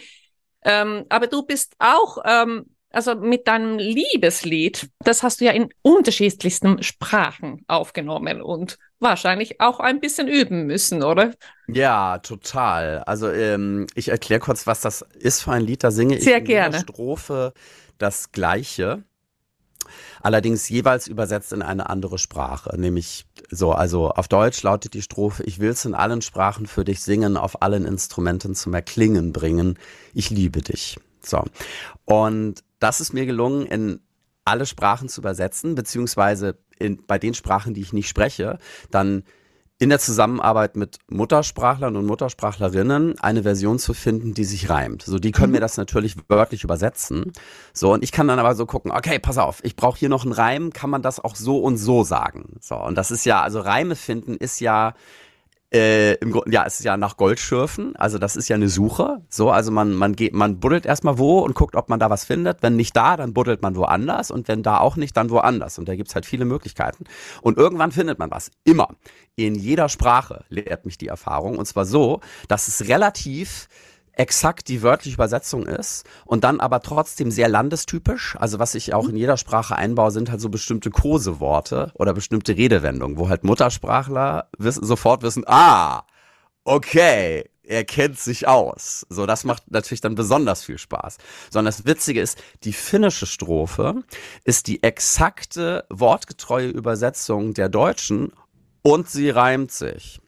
[0.65, 5.69] Ähm, aber du bist auch, ähm, also mit deinem Liebeslied, das hast du ja in
[5.83, 11.33] unterschiedlichsten Sprachen aufgenommen und wahrscheinlich auch ein bisschen üben müssen, oder?
[11.69, 13.03] Ja, total.
[13.07, 15.85] Also ähm, ich erkläre kurz, was das ist für ein Lied.
[15.85, 16.79] Da singe Sehr ich in gerne.
[16.79, 17.53] Strophe
[17.99, 19.05] das Gleiche
[20.21, 25.43] allerdings jeweils übersetzt in eine andere Sprache, nämlich so, also auf Deutsch lautet die Strophe,
[25.45, 29.79] ich will's in allen Sprachen für dich singen, auf allen Instrumenten zum Erklingen bringen,
[30.15, 30.99] ich liebe dich.
[31.23, 31.45] So.
[32.05, 34.01] Und das ist mir gelungen, in
[34.45, 38.59] alle Sprachen zu übersetzen, beziehungsweise in, bei den Sprachen, die ich nicht spreche,
[38.91, 39.25] dann
[39.79, 45.03] in der Zusammenarbeit mit Muttersprachlern und Muttersprachlerinnen eine Version zu finden, die sich reimt.
[45.03, 45.57] So, die können mhm.
[45.57, 47.33] mir das natürlich wörtlich übersetzen.
[47.75, 50.25] So, und ich kann dann aber so gucken, okay, pass auf, ich brauche hier noch
[50.25, 52.57] einen Reim, kann man das auch so und so sagen.
[52.61, 54.95] So, und das ist ja, also Reime finden ist ja
[55.73, 59.23] äh, im Grunde, ja, es ist ja nach Goldschürfen, also das ist ja eine Suche.
[59.29, 62.25] So, also man, man geht, man buddelt erstmal wo und guckt, ob man da was
[62.25, 62.63] findet.
[62.63, 65.79] Wenn nicht da, dann buddelt man woanders und wenn da auch nicht, dann woanders.
[65.79, 67.05] Und da gibt's halt viele Möglichkeiten.
[67.43, 68.51] Und irgendwann findet man was.
[68.65, 68.89] Immer.
[69.35, 71.59] In jeder Sprache lehrt mich die Erfahrung.
[71.59, 73.69] Und zwar so, dass es relativ
[74.17, 78.37] exakt die wörtliche Übersetzung ist und dann aber trotzdem sehr landestypisch.
[78.39, 82.57] Also was ich auch in jeder Sprache einbaue, sind halt so bestimmte Koseworte oder bestimmte
[82.57, 86.05] Redewendungen, wo halt Muttersprachler wissen, sofort wissen, ah,
[86.65, 89.07] okay, er kennt sich aus.
[89.11, 91.19] So, das macht natürlich dann besonders viel Spaß.
[91.51, 94.03] Sondern das Witzige ist, die finnische Strophe
[94.45, 98.33] ist die exakte wortgetreue Übersetzung der deutschen
[98.83, 100.21] und sie reimt sich.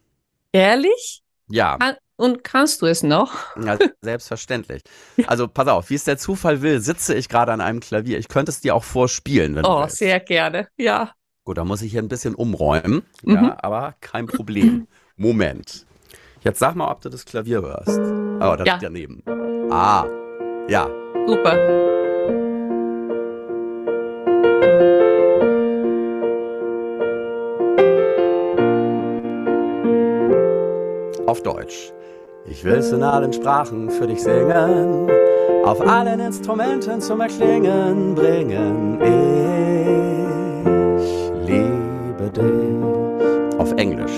[0.53, 1.23] Ehrlich?
[1.49, 1.79] Ja.
[2.19, 3.33] Und kannst du es noch?
[3.65, 4.83] Ja, selbstverständlich.
[5.29, 8.19] Also pass auf, wie es der Zufall will, sitze ich gerade an einem Klavier.
[8.19, 9.99] Ich könnte es dir auch vorspielen, wenn oh, du willst.
[9.99, 10.67] sehr gerne.
[10.77, 11.13] Ja.
[11.45, 13.03] Gut, da muss ich hier ein bisschen umräumen.
[13.23, 13.35] Mhm.
[13.35, 14.89] Ja, aber kein Problem.
[15.17, 15.87] Moment.
[16.43, 17.99] Jetzt sag mal, ob du das Klavier hörst.
[18.01, 18.79] Oh, das Ja.
[18.83, 19.23] daneben.
[19.71, 20.05] Ah,
[20.69, 20.89] ja.
[21.25, 21.57] Super.
[31.27, 31.93] Auf Deutsch.
[32.51, 35.09] Ich will's in allen Sprachen für dich singen,
[35.65, 38.99] auf allen Instrumenten zum Erklingen bringen.
[40.99, 43.59] Ich liebe dich.
[43.59, 44.13] Auf Englisch.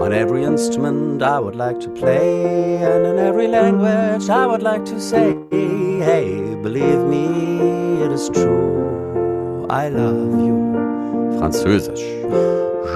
[0.00, 4.84] On every instrument I would like to play, and in every language I would like
[4.86, 10.73] to say, Hey, believe me, it is true, I love you.
[11.44, 12.06] Französisch.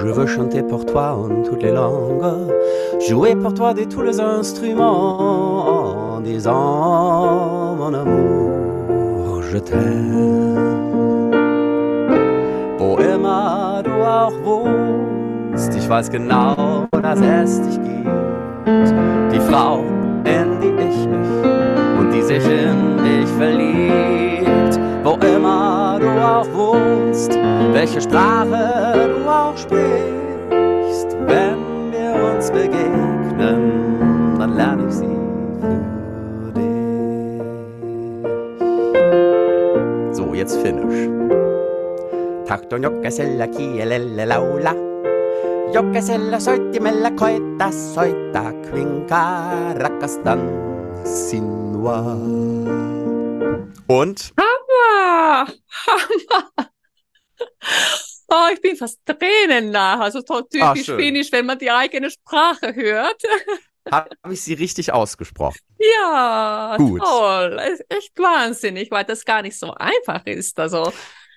[0.01, 2.49] Je veux chanter pour toi en toutes les langues,
[3.07, 11.29] jouer pour toi de tous les instruments, en disant mon amour, je t'aime.
[12.79, 18.89] Wo immer du auch wohnst, ich weiß genau, dass es dich gibt.
[19.31, 19.83] Die Frau,
[20.25, 21.47] in die ich mich
[21.99, 24.18] und die sich in dich verliebt.
[26.69, 27.31] Wohnst,
[27.73, 35.17] welche Sprache du auch sprichst, wenn wir uns begegnen, dann lerne ich sie
[36.41, 36.73] für dich.
[40.17, 41.09] So, jetzt Finnisch.
[42.47, 44.73] Tahton jokaisella kielellä laula.
[45.73, 49.21] Jokaisella soittimella koittaa soittaa, kuinka
[49.75, 50.39] rakastan
[51.03, 52.17] sinua.
[53.87, 54.33] Und
[55.19, 55.53] Hammer!
[55.87, 56.69] Hammer!
[58.31, 59.99] Oh, ich bin fast tränennah.
[60.01, 60.99] Also so Ah, typisch schön.
[60.99, 63.21] finnisch, wenn man die eigene Sprache hört.
[63.91, 65.57] habe ich sie richtig ausgesprochen?
[65.79, 67.01] Ja, Gut.
[67.01, 67.59] toll.
[67.89, 70.59] Echt wahnsinnig, weil das gar nicht so einfach ist.
[70.59, 70.91] Also,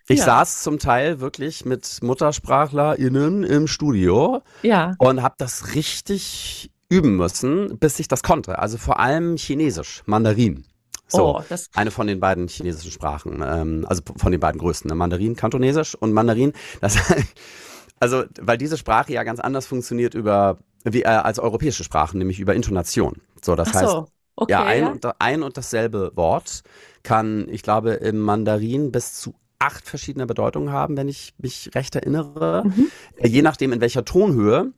[0.09, 0.25] Ich Ja.
[0.27, 4.95] saß zum Teil wirklich mit MuttersprachlerInnen im Studio ja.
[4.99, 8.59] und habe das richtig üben müssen, bis ich das konnte.
[8.59, 10.67] Also vor allem Chinesisch, Mandarin.
[11.13, 11.43] So, Oh,
[11.75, 14.95] eine von den beiden chinesischen Sprachen, ähm, also von den beiden größten, ne?
[14.95, 16.53] Mandarin, Kantonesisch und Mandarin.
[16.81, 16.97] Das,
[18.01, 22.41] also, weil diese Sprache ja ganz anders funktioniert über wie, äh, als europäische Sprachen, nämlich
[22.41, 23.21] über Intonation.
[23.43, 24.07] So, das ach heißt, so.
[24.35, 24.91] Okay, ja, ein, ja.
[24.91, 26.63] Und, ein und dasselbe Wort
[27.03, 31.95] kann, ich glaube, im Mandarin bis zu acht verschiedene Bedeutungen haben, wenn ich mich recht
[31.95, 32.65] erinnere.
[32.65, 32.91] Mhm.
[33.23, 34.73] Je nachdem, in welcher Tonhöhe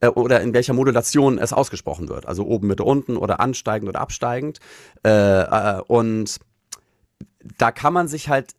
[0.00, 2.26] äh, oder in welcher Modulation es ausgesprochen wird.
[2.26, 4.58] Also oben, Mitte, unten oder ansteigend oder absteigend.
[5.04, 6.38] Äh, äh, und
[7.58, 8.54] da kann man sich halt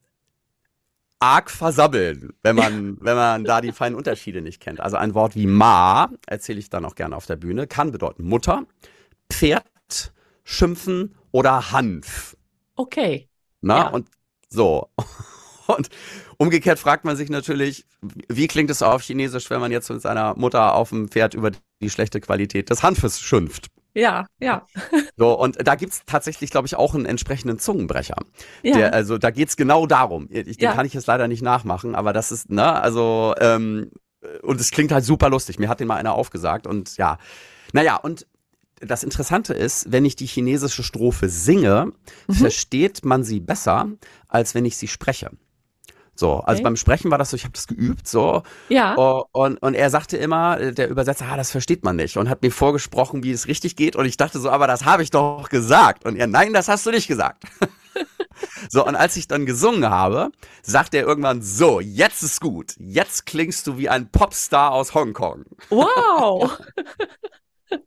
[1.20, 4.80] arg versabbeln, wenn man, wenn man da die feinen Unterschiede nicht kennt.
[4.80, 8.24] Also ein Wort wie Ma, erzähle ich dann auch gerne auf der Bühne, kann bedeuten
[8.24, 8.66] Mutter,
[9.32, 12.38] Pferd, Schimpfen oder Hanf.
[12.76, 13.28] Okay.
[13.62, 13.78] Na?
[13.78, 13.88] Ja.
[13.90, 14.08] Und
[14.50, 14.90] so.
[15.68, 15.90] Und
[16.38, 17.86] umgekehrt fragt man sich natürlich,
[18.30, 21.52] wie klingt es auf Chinesisch, wenn man jetzt mit seiner Mutter auf dem Pferd über
[21.82, 23.68] die schlechte Qualität des Hanfes schimpft.
[23.94, 24.66] Ja, ja.
[25.16, 28.18] So, und da gibt's tatsächlich, glaube ich, auch einen entsprechenden Zungenbrecher.
[28.62, 28.74] Ja.
[28.78, 30.28] Der, also da geht's genau darum.
[30.30, 30.74] Ich, den Ja.
[30.74, 33.90] kann ich jetzt leider nicht nachmachen, aber das ist, ne, also, ähm,
[34.44, 35.58] und es klingt halt super lustig.
[35.58, 37.18] Mir hat den mal einer aufgesagt und ja.
[37.74, 38.28] Naja, und
[38.80, 41.92] das Interessante ist, wenn ich die chinesische Strophe singe,
[42.28, 42.34] Mhm.
[42.34, 43.88] versteht man sie besser,
[44.28, 45.32] als wenn ich sie spreche.
[46.20, 46.64] So, also Okay.
[46.64, 48.96] beim Sprechen war das so, ich habe das geübt, so, ja.
[48.96, 52.18] Und, und er sagte immer, äh, der Übersetzer, ah, das versteht man nicht.
[52.18, 53.96] Und hat mir vorgesprochen, wie es richtig geht.
[53.96, 56.06] Und ich dachte so, aber das habe ich doch gesagt.
[56.06, 57.44] Und er, nein, das hast du nicht gesagt.
[58.70, 60.30] so, und als ich dann gesungen habe,
[60.62, 62.74] sagte er irgendwann, so, jetzt ist gut.
[62.80, 65.46] Jetzt klingst du wie ein Popstar aus Hongkong.
[65.70, 66.58] Wow.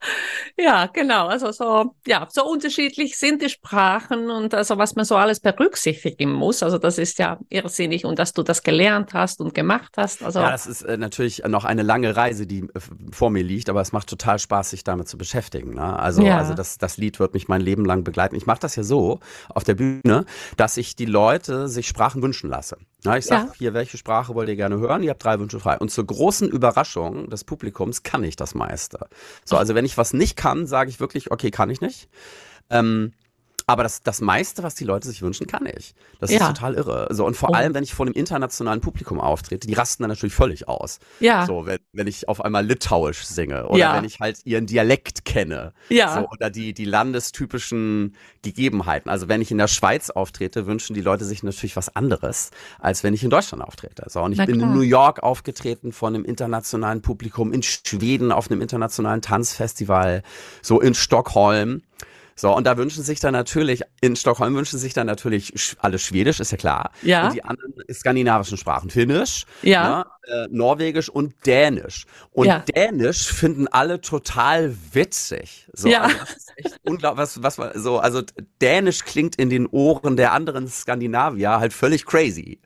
[0.59, 1.27] Ja, genau.
[1.29, 6.33] Also so, ja, so unterschiedlich sind die Sprachen und also was man so alles berücksichtigen
[6.33, 6.63] muss.
[6.63, 10.23] Also das ist ja irrsinnig und dass du das gelernt hast und gemacht hast.
[10.23, 13.71] Also Ja, das ist äh, natürlich noch eine lange Reise, die äh, vor mir liegt,
[13.71, 15.75] aber es macht total Spaß, sich damit zu beschäftigen.
[15.75, 15.99] Ne?
[15.99, 16.37] Also, Ja.
[16.39, 18.35] also das, das Lied wird mich mein Leben lang begleiten.
[18.37, 22.51] Ich mache das ja so auf der Bühne, dass ich die Leute sich Sprachen wünschen
[22.51, 22.77] lasse.
[23.05, 23.53] Ja, ich sage, Ja.
[23.57, 25.03] hier, welche Sprache wollt ihr gerne hören?
[25.03, 25.79] Ihr habt drei Wünsche frei.
[25.79, 29.07] Und zur großen Überraschung des Publikums kann ich das meiste.
[29.45, 32.09] So, also wenn ich was nicht kann, sage ich wirklich, okay, kann ich nicht.
[32.71, 33.13] Ähm,
[33.71, 35.95] Aber das, das meiste, was die Leute sich wünschen, kann ich.
[36.19, 36.39] Das Ja.
[36.41, 37.09] ist total irre.
[37.11, 37.55] So, und vor Oh.
[37.55, 40.99] allem, wenn ich vor einem internationalen Publikum auftrete, die rasten dann natürlich völlig aus.
[41.21, 43.95] Ja, So, wenn, wenn ich auf einmal Litauisch singe oder Ja.
[43.95, 45.73] wenn ich halt ihren Dialekt kenne.
[45.89, 49.11] ja, So, oder die, die landestypischen Gegebenheiten.
[49.11, 53.03] Also wenn ich in der Schweiz auftrete, wünschen die Leute sich natürlich was anderes, als
[53.05, 54.05] wenn ich in Deutschland auftrete.
[54.09, 54.69] So, und ich Na bin klar.
[54.69, 60.23] in New York aufgetreten von einem internationalen Publikum, in Schweden auf einem internationalen Tanzfestival,
[60.63, 61.83] so in Stockholm.
[62.41, 66.41] So, und da wünschen sich dann natürlich, in Stockholm wünschen sich dann natürlich alle Schwedisch,
[66.41, 66.91] ist ja klar.
[67.03, 67.27] Ja.
[67.27, 72.07] Und die anderen skandinavischen Sprachen, Finnisch, ja, ne, äh, Norwegisch und Dänisch.
[72.31, 72.61] Und Ja.
[72.61, 75.69] Dänisch finden alle total witzig.
[75.75, 76.05] So, Ja.
[76.05, 78.23] also das ist echt unglaublich, was, was man, so, also
[78.63, 82.59] Dänisch klingt in den Ohren der anderen Skandinavier halt völlig crazy.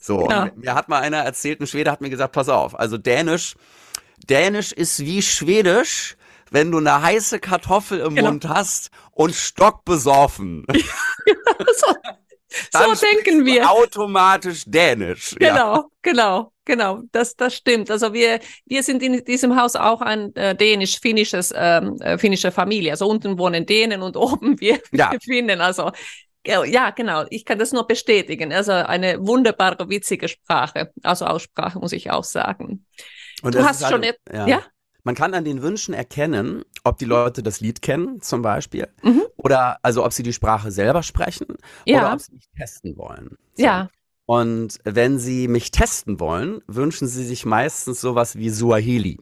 [0.00, 0.50] So, Ja.
[0.56, 3.54] mir hat mal einer erzählt, ein Schwede hat mir gesagt, pass auf, also Dänisch,
[4.28, 6.16] Dänisch ist wie Schwedisch,
[6.50, 8.30] wenn du eine heiße Kartoffel im Genau.
[8.30, 10.64] Mund hast und stockbesoffen.
[11.76, 11.86] so,
[12.72, 13.70] so denken wir.
[13.70, 15.34] Automatisch Dänisch.
[15.40, 15.52] Ja.
[15.52, 17.02] Genau, genau, genau.
[17.12, 17.90] Das, das stimmt.
[17.90, 22.92] Also wir, wir sind in diesem Haus auch ein äh, dänisch-finnisches, ähm, äh, finnische Familie.
[22.92, 25.12] Also unten wohnen Dänen und oben wir, Ja.
[25.12, 25.60] wir Finnen.
[25.60, 25.92] Also
[26.46, 27.24] ja, ja, genau.
[27.30, 28.52] Ich kann das nur bestätigen.
[28.52, 30.90] Also eine wunderbare, witzige Sprache.
[31.02, 32.86] Also Aussprache muss ich auch sagen.
[33.42, 34.62] Und Du hast schon halt- et- ja?
[35.04, 39.22] Man kann an den Wünschen erkennen, ob die Leute das Lied kennen, zum Beispiel, Mhm.
[39.36, 41.46] oder also ob sie die Sprache selber sprechen
[41.86, 41.98] Ja.
[42.00, 43.36] oder ob sie mich testen wollen.
[43.54, 43.64] So.
[43.64, 43.88] Ja.
[44.26, 49.18] Und wenn sie mich testen wollen, wünschen sie sich meistens sowas wie Suaheli.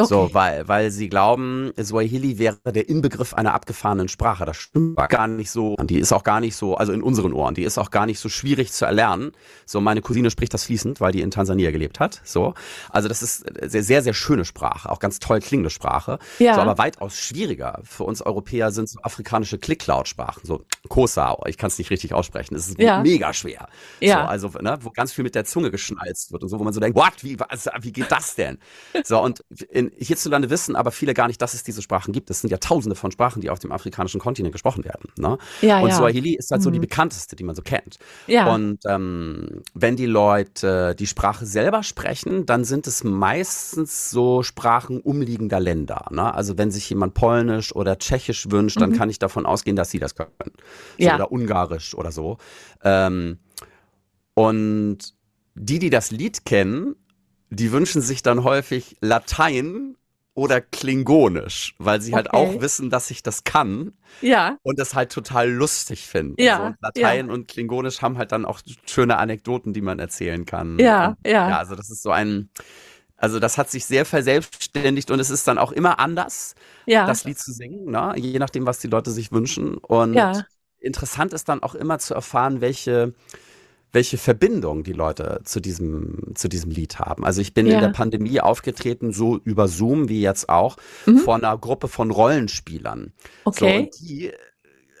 [0.00, 0.34] So, Okay.
[0.34, 4.44] weil, weil sie glauben, Swahili wäre der Inbegriff einer abgefahrenen Sprache.
[4.44, 5.76] Das stimmt gar nicht so.
[5.76, 8.18] Die ist auch gar nicht so, also in unseren Ohren, die ist auch gar nicht
[8.18, 9.32] so schwierig zu erlernen.
[9.66, 12.20] So, meine Cousine spricht das fließend, weil die in Tansania gelebt hat.
[12.24, 12.54] So.
[12.90, 16.18] Also das ist sehr, sehr, sehr schöne Sprache, auch ganz toll klingende Sprache.
[16.38, 16.54] Ja.
[16.54, 21.68] So, aber weitaus schwieriger für uns Europäer sind so afrikanische Klicklautsprachen, so Kosa, ich kann
[21.68, 22.54] es nicht richtig aussprechen.
[22.56, 23.00] Es ist Ja.
[23.02, 23.68] mega schwer.
[24.00, 24.22] Ja.
[24.22, 26.72] So, also, ne, wo ganz viel mit der Zunge geschnalzt wird und so, wo man
[26.72, 28.58] so denkt, what, wie, was, wie geht das denn?
[29.04, 32.30] So, und in, hierzulande wissen aber viele gar nicht, dass es diese Sprachen gibt.
[32.30, 35.10] Es sind ja tausende von Sprachen, die auf dem afrikanischen Kontinent gesprochen werden.
[35.18, 35.38] Ne?
[35.62, 35.94] Ja, und ja.
[35.96, 36.82] Swahili ist halt so die Mhm.
[36.82, 37.98] bekannteste, die man so kennt.
[38.26, 38.52] Ja.
[38.54, 45.00] Und ähm, wenn die Leute die Sprache selber sprechen, dann sind es meistens so Sprachen
[45.00, 46.06] umliegender Länder.
[46.10, 46.32] Ne?
[46.34, 48.96] Also wenn sich jemand Polnisch oder Tschechisch wünscht, dann Mhm.
[48.96, 50.30] kann ich davon ausgehen, dass sie das können.
[50.98, 51.14] So, Ja.
[51.16, 52.38] Oder Ungarisch oder so.
[52.82, 53.38] Ähm,
[54.34, 54.98] und
[55.54, 56.96] die, die das Lied kennen,
[57.54, 59.96] die wünschen sich dann häufig Latein
[60.34, 62.34] oder Klingonisch, weil sie halt Okay.
[62.34, 64.58] auch wissen, dass ich das kann ja.
[64.62, 66.36] und das halt total lustig finden.
[66.44, 70.46] Ja, so, und Latein und Klingonisch haben halt dann auch schöne Anekdoten, die man erzählen
[70.46, 70.84] kann.
[70.84, 71.48] Ja, und, ja.
[71.48, 72.50] Ja, also das ist so ein,
[73.16, 76.54] also das hat sich sehr verselbstständigt und es ist dann auch immer anders,
[76.86, 77.06] Ja.
[77.06, 78.14] das Lied zu singen, ne?
[78.16, 79.76] je nachdem, was die Leute sich wünschen.
[79.78, 80.46] Und Ja.
[80.80, 83.14] interessant ist dann auch immer zu erfahren, welche
[83.94, 87.24] welche Verbindung die Leute zu diesem, zu diesem Lied haben.
[87.24, 87.74] Also ich bin Ja.
[87.74, 90.76] in der Pandemie aufgetreten, so über Zoom wie jetzt auch,
[91.06, 91.18] Mhm.
[91.18, 93.12] vor einer Gruppe von Rollenspielern.
[93.44, 93.78] So, Okay.
[93.78, 94.32] und die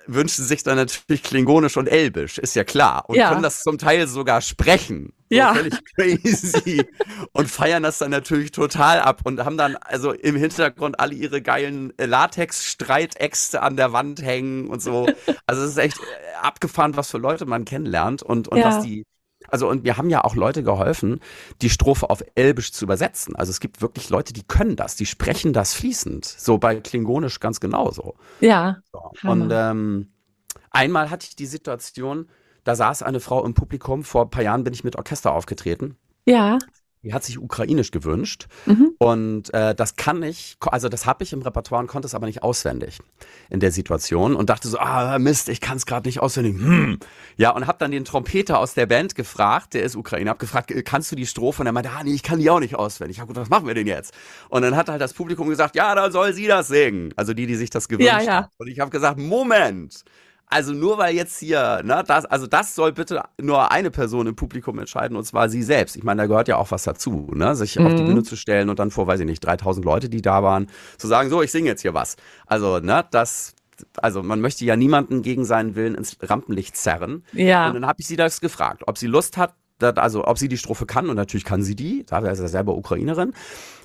[0.06, 3.04] wünschen sich dann natürlich Klingonisch und Elbisch, ist ja klar.
[3.08, 3.30] Und Ja.
[3.30, 5.13] können das zum Teil sogar sprechen.
[5.34, 5.54] Ja.
[5.54, 6.84] Völlig crazy.
[7.32, 11.42] und feiern das dann natürlich total ab und haben dann also im Hintergrund alle ihre
[11.42, 15.06] geilen äh, Latex-Streitäxte an der Wand hängen und so.
[15.46, 16.02] Also es ist echt äh,
[16.42, 18.66] abgefahren, was für Leute man kennenlernt und, und Ja.
[18.66, 19.04] was die
[19.48, 21.20] also und wir haben ja auch Leute geholfen,
[21.60, 23.36] die Strophe auf Elbisch zu übersetzen.
[23.36, 26.24] Also es gibt wirklich Leute, die können das, die sprechen das fließend.
[26.24, 28.14] So bei Klingonisch ganz genauso.
[28.40, 28.78] Ja.
[28.90, 29.12] So.
[29.28, 30.08] Und ähm,
[30.70, 32.28] einmal hatte ich die Situation,
[32.64, 35.96] da saß eine Frau im Publikum, vor ein paar Jahren bin ich mit Orchester aufgetreten.
[36.26, 36.58] Ja.
[37.02, 38.92] Die hat sich ukrainisch gewünscht Mhm.
[38.98, 42.24] und äh, das kann ich, also das habe ich im Repertoire und konnte es aber
[42.24, 42.98] nicht auswendig
[43.50, 46.54] in der Situation und dachte so, ah Mist, ich kann es gerade nicht auswendig.
[46.54, 46.98] Hm.
[47.36, 50.70] Ja, und habe dann den Trompeter aus der Band gefragt, der ist Ukrainer, habe gefragt,
[50.70, 51.60] äh, kannst du die Strophe?
[51.60, 53.18] Und er meinte, ah nee, ich kann die auch nicht auswendig.
[53.18, 54.14] Ich habe gedacht, was machen wir denn jetzt?
[54.48, 57.12] Und dann hat halt das Publikum gesagt, ja, dann soll sie das singen.
[57.16, 58.32] Also die, die sich das gewünscht Ja, ja.
[58.34, 58.46] haben.
[58.56, 60.04] Und ich habe gesagt, Moment.
[60.46, 64.36] Also nur weil jetzt hier, ne, das, also das soll bitte nur eine Person im
[64.36, 65.96] Publikum entscheiden und zwar sie selbst.
[65.96, 68.06] Ich meine, da gehört ja auch was dazu, ne, sich auf die Mhm.
[68.06, 71.06] Bühne zu stellen und dann vor, weiß ich nicht, 3000 Leute, die da waren, zu
[71.08, 72.16] sagen, so, ich singe jetzt hier was.
[72.46, 73.54] Also, ne, das,
[73.96, 77.24] also man möchte ja niemanden gegen seinen Willen ins Rampenlicht zerren.
[77.32, 77.66] Ja.
[77.68, 80.58] Und dann habe ich sie das gefragt, ob sie Lust hat, also ob sie die
[80.58, 83.32] Strophe kann und natürlich kann sie die, da ist ja selber Ukrainerin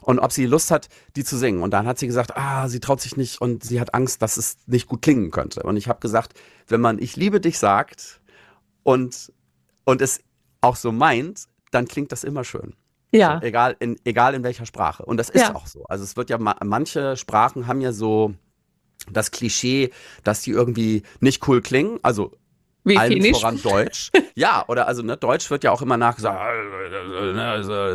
[0.01, 1.61] und ob sie Lust hat, die zu singen.
[1.61, 4.37] Und dann hat sie gesagt, ah, sie traut sich nicht und sie hat Angst, dass
[4.37, 5.63] es nicht gut klingen könnte.
[5.63, 6.33] Und ich habe gesagt,
[6.67, 8.21] wenn man ich liebe dich sagt
[8.83, 9.33] und
[9.85, 10.21] und es
[10.61, 12.75] auch so meint, dann klingt das immer schön.
[13.11, 13.39] Ja.
[13.41, 15.03] So, egal in egal in welcher Sprache.
[15.03, 15.55] Und das ist Ja.
[15.55, 15.85] auch so.
[15.85, 18.33] Also es wird ja ma manche Sprachen haben ja so
[19.11, 19.91] das Klischee,
[20.23, 21.99] dass die irgendwie nicht cool klingen.
[22.03, 22.37] Also
[22.89, 23.39] Wie allen finnisch?
[23.39, 24.11] voran Deutsch.
[24.35, 26.39] ja, oder also ne, Deutsch wird ja auch immer nachgesagt,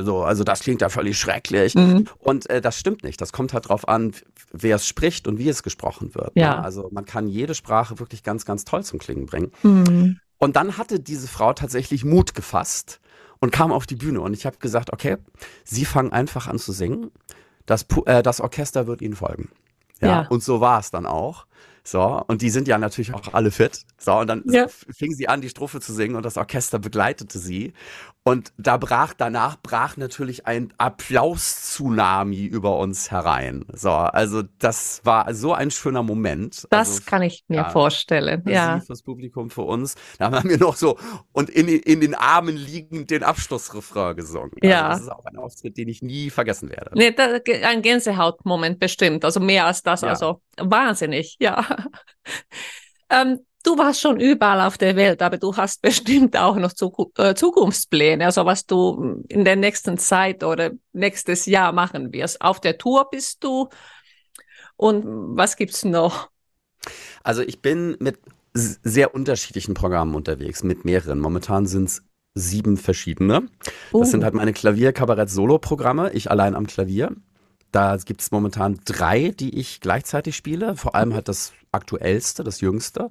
[0.04, 1.74] so, also das klingt ja völlig schrecklich.
[1.74, 2.06] Mhm.
[2.18, 3.20] Und äh, das stimmt nicht.
[3.20, 4.12] Das kommt halt drauf an,
[4.52, 6.32] wer es spricht und wie es gesprochen wird.
[6.34, 6.56] Ja.
[6.56, 6.64] Ne?
[6.64, 9.52] Also man kann jede Sprache wirklich ganz, ganz toll zum Klingen bringen.
[9.62, 10.20] Mhm.
[10.38, 13.00] Und dann hatte diese Frau tatsächlich Mut gefasst
[13.40, 14.20] und kam auf die Bühne.
[14.20, 15.16] Und ich habe gesagt, okay,
[15.64, 17.10] Sie fangen einfach an zu singen.
[17.66, 19.50] Das, äh, das Orchester wird Ihnen folgen.
[20.00, 20.26] Ja, Ja.
[20.28, 21.46] und so war es dann auch.
[21.86, 23.84] So, und die sind ja natürlich auch alle fit.
[23.98, 24.64] So, und dann Ja.
[24.64, 27.74] f- fing sie an, die Strophe zu singen und das Orchester begleitete sie.
[28.26, 33.66] Und da brach, danach brach natürlich ein Applaus-Tsunami über uns herein.
[33.74, 36.66] So, also das war so ein schöner Moment.
[36.70, 37.68] Das also, kann ich mir ja.
[37.68, 38.42] vorstellen.
[38.46, 38.80] Ja.
[38.80, 39.96] Fürs Publikum, für uns.
[40.18, 40.98] Da haben wir noch so
[41.32, 44.52] und in, in den Armen liegend den Abschlussrefrain gesungen.
[44.62, 44.88] Ja.
[44.88, 46.92] Also das ist auch ein Auftritt, den ich nie vergessen werde.
[46.94, 50.08] Nee, da, ein Gänsehautmoment bestimmt, also mehr als das, Ja.
[50.08, 51.66] also wahnsinnig, ja.
[53.10, 56.72] ähm, du warst schon überall auf der Welt, aber du hast bestimmt auch noch
[57.18, 62.40] äh, Zukunftspläne, also was du in der nächsten Zeit oder nächstes Jahr machen wirst.
[62.40, 63.68] Auf der Tour bist du
[64.76, 65.04] und
[65.36, 66.28] was gibt's noch?
[67.22, 68.18] Also ich bin mit
[68.52, 71.18] sehr unterschiedlichen Programmen unterwegs, mit mehreren.
[71.18, 72.02] Momentan sind es
[72.34, 73.48] sieben verschiedene.
[73.92, 77.16] Das sind Uh, halt meine Klavier-Kabarett-Solo-Programme, ich allein am Klavier.
[77.72, 80.76] Da gibt es momentan drei, die ich gleichzeitig spiele.
[80.76, 83.10] Vor allem halt das aktuellste, das jüngste.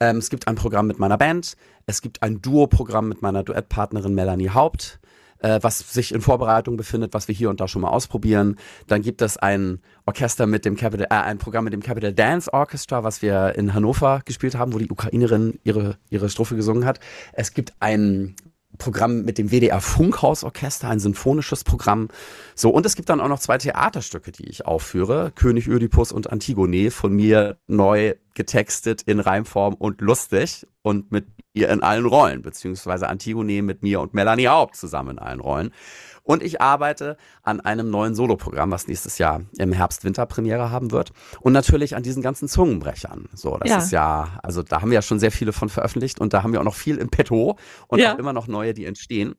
[0.00, 1.56] Ähm, es gibt ein Programm mit meiner Band.
[1.86, 5.00] Es gibt ein Duo-Programm mit meiner Duettpartnerin Melanie Haupt,
[5.38, 8.56] äh, was sich in Vorbereitung befindet, was wir hier und da schon mal ausprobieren.
[8.86, 12.52] Dann gibt es ein Orchester mit dem Capital, äh, ein Programm mit dem Capital Dance
[12.52, 17.00] Orchestra, was wir in Hannover gespielt haben, wo die Ukrainerin ihre, ihre Strophe gesungen hat.
[17.32, 18.36] Es gibt ein
[18.76, 22.08] Programm mit dem WDR Funkhausorchester, ein symphonisches Programm.
[22.54, 25.32] So, und es gibt dann auch noch zwei Theaterstücke, die ich aufführe.
[25.34, 31.70] König Ödipus und Antigone, von mir neu getextet in Reimform und lustig und mit ihr
[31.70, 35.72] in allen Rollen, beziehungsweise Antigone mit mir und Melanie Haupt zusammen in allen Rollen.
[36.26, 41.12] Und ich arbeite an einem neuen Soloprogramm, was nächstes Jahr im Herbst-Winter Premiere haben wird.
[41.40, 43.28] Und natürlich an diesen ganzen Zungenbrechern.
[43.32, 43.78] So, das Ja.
[43.78, 46.52] ist ja, also da haben wir ja schon sehr viele von veröffentlicht und da haben
[46.52, 48.14] wir auch noch viel im Petto und Ja.
[48.14, 49.36] auch immer noch neue, die entstehen.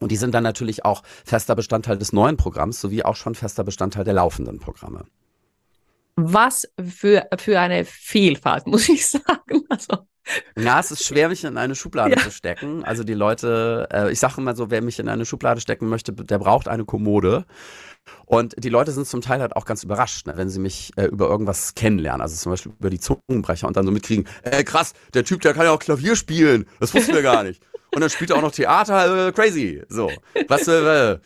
[0.00, 3.62] Und die sind dann natürlich auch fester Bestandteil des neuen Programms, sowie auch schon fester
[3.62, 5.04] Bestandteil der laufenden Programme.
[6.16, 9.62] was für, für eine Vielfalt, muss ich sagen.
[9.68, 9.98] Also,
[10.58, 12.22] Ja, es ist schwer, mich in eine Schublade Ja.
[12.22, 12.84] zu stecken.
[12.84, 16.12] Also die Leute, äh, ich sage immer so, wer mich in eine Schublade stecken möchte,
[16.12, 17.44] der braucht eine Kommode.
[18.24, 21.04] Und die Leute sind zum Teil halt auch ganz überrascht, ne, wenn sie mich äh,
[21.06, 22.20] über irgendwas kennenlernen.
[22.22, 25.54] Also zum Beispiel über die Zungenbrecher und dann so mitkriegen, ey krass, der Typ, der
[25.54, 26.66] kann ja auch Klavier spielen.
[26.80, 27.60] Das wussten wir gar nicht.
[27.94, 29.82] Und dann spielt er auch noch Theater, äh, crazy.
[29.88, 30.10] So.
[30.48, 31.18] Was, äh,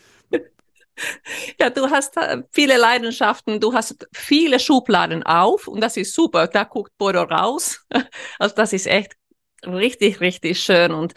[1.59, 6.47] Ja, du hast äh, viele Leidenschaften, du hast viele Schubladen auf und das ist super.
[6.47, 7.81] Da guckt Bodo raus.
[8.39, 9.15] Also das ist echt
[9.67, 10.93] richtig, richtig schön.
[10.93, 11.15] Und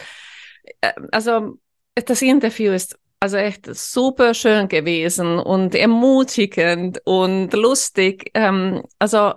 [0.81, 1.57] äh, also
[1.95, 8.31] das Interview ist also echt super schön gewesen und ermutigend und lustig.
[8.33, 9.35] Ähm, also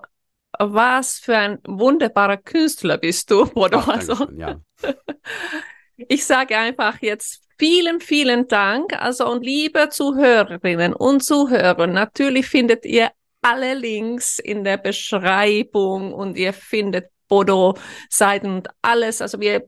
[0.59, 3.79] was für ein wunderbarer Künstler bist du, Bodo.
[3.79, 4.61] ach, Also ja.
[5.97, 8.93] ich sage einfach jetzt vielen, vielen Dank.
[9.01, 13.11] Also und liebe Zuhörerinnen und Zuhörer, natürlich findet ihr
[13.43, 17.77] alle Links in der Beschreibung und ihr findet Bodo
[18.11, 19.23] Seiten und alles.
[19.23, 19.65] Also wir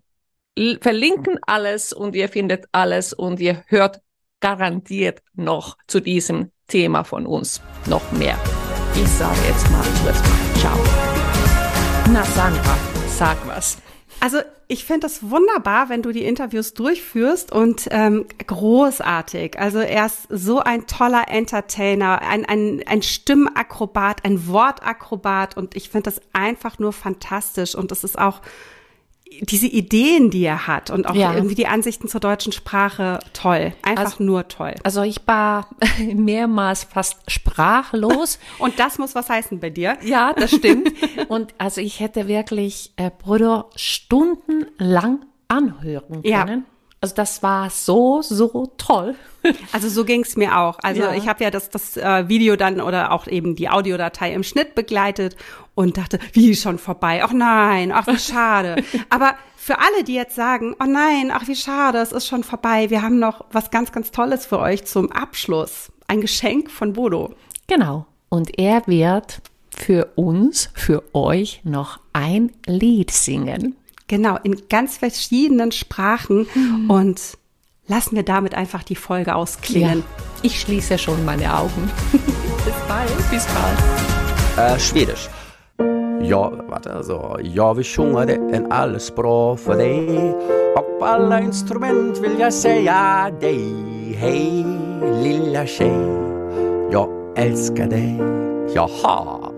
[0.81, 4.01] verlinken alles und ihr findet alles und ihr hört
[4.41, 8.39] garantiert noch zu diesem Thema von uns noch mehr.
[8.95, 10.15] Ich sage jetzt mal mal
[10.59, 10.79] Ciao.
[12.13, 12.77] Na Sandra,
[13.09, 13.79] sag was.
[14.21, 14.39] Also
[14.71, 19.59] ich finde es wunderbar, wenn du die Interviews durchführst und ähm, großartig.
[19.59, 25.89] Also er ist so ein toller Entertainer, ein, ein, ein Stimmakrobat, ein Wortakrobat und ich
[25.89, 28.43] finde das einfach nur fantastisch und es ist auch
[29.43, 31.35] diese Ideen, die er hat und auch Ja.
[31.35, 33.75] irgendwie die Ansichten zur deutschen Sprache toll.
[33.83, 34.75] Einfach Also- nur toll.
[34.85, 35.69] Also ich war
[36.15, 38.39] mehrmals fast sprachlos.
[38.59, 39.99] Und das muss was heißen bei dir.
[40.03, 40.91] Ja, das stimmt.
[41.29, 43.67] Und also ich hätte wirklich äh, Bruder
[44.79, 46.45] stundenlang anhören Ja.
[46.45, 46.65] können.
[47.01, 49.15] Also das war so, so toll.
[49.73, 50.79] Also so ging's mir auch.
[50.83, 51.15] Also Ja.
[51.15, 54.75] ich habe ja das, das äh, Video dann oder auch eben die Audiodatei im Schnitt
[54.75, 55.37] begleitet
[55.77, 57.23] und dachte, wie schon vorbei?
[57.25, 58.83] Ach nein, ach wie schade.
[59.11, 62.91] Aber für alle, die jetzt sagen, oh nein, ach wie schade, es ist schon vorbei,
[62.91, 65.93] wir haben noch was ganz, ganz Tolles für euch zum Abschluss.
[66.09, 67.33] Ein Geschenk von Bodo.
[67.69, 68.07] Genau.
[68.29, 69.41] Und er wird
[69.75, 73.77] für uns, für euch noch ein Lied singen.
[74.09, 76.47] Genau, in ganz verschiedenen Sprachen
[76.89, 77.21] und
[77.89, 80.03] lassen wir damit einfach die Folge ausklingen.
[80.43, 81.91] Ich schließe schon meine Augen.
[82.13, 83.31] Bis bald.
[83.31, 84.77] Bis bald.
[84.77, 85.29] Äh, Schwedisch.
[86.23, 90.35] Ja, warte, also, ja, vi sjunger det en alles bra för dig.
[90.77, 93.75] Och på alla instrument vill jag säga dig.
[94.19, 94.65] Hej,
[95.23, 96.01] lilla tjej,
[96.93, 98.19] jag älskar dig.
[98.75, 99.53] Jaha,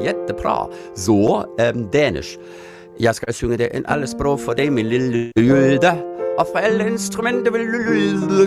[0.00, 0.68] jättebra.
[0.94, 2.38] Så, ähm, Dänisch.
[2.96, 5.96] Jag ska sjunga det en alles bra för dig, min lille Ylde.
[6.38, 8.46] Och för alla instrument vill du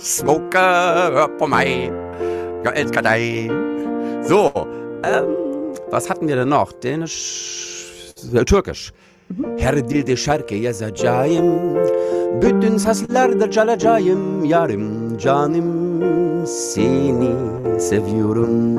[0.00, 1.92] Smoke, hör på mig.
[2.64, 3.50] Jag älskar dig.
[4.28, 4.68] So,
[5.04, 5.26] ähm,
[5.90, 6.72] was hatten wir denn noch?
[6.82, 7.14] Dänisch,
[8.34, 8.92] äh, Türkisch.
[9.58, 11.76] Her dilde şarkı yazacağım
[12.42, 17.30] Bütün seslerde çalacağım Yarım canım seni
[17.80, 18.78] seviyorum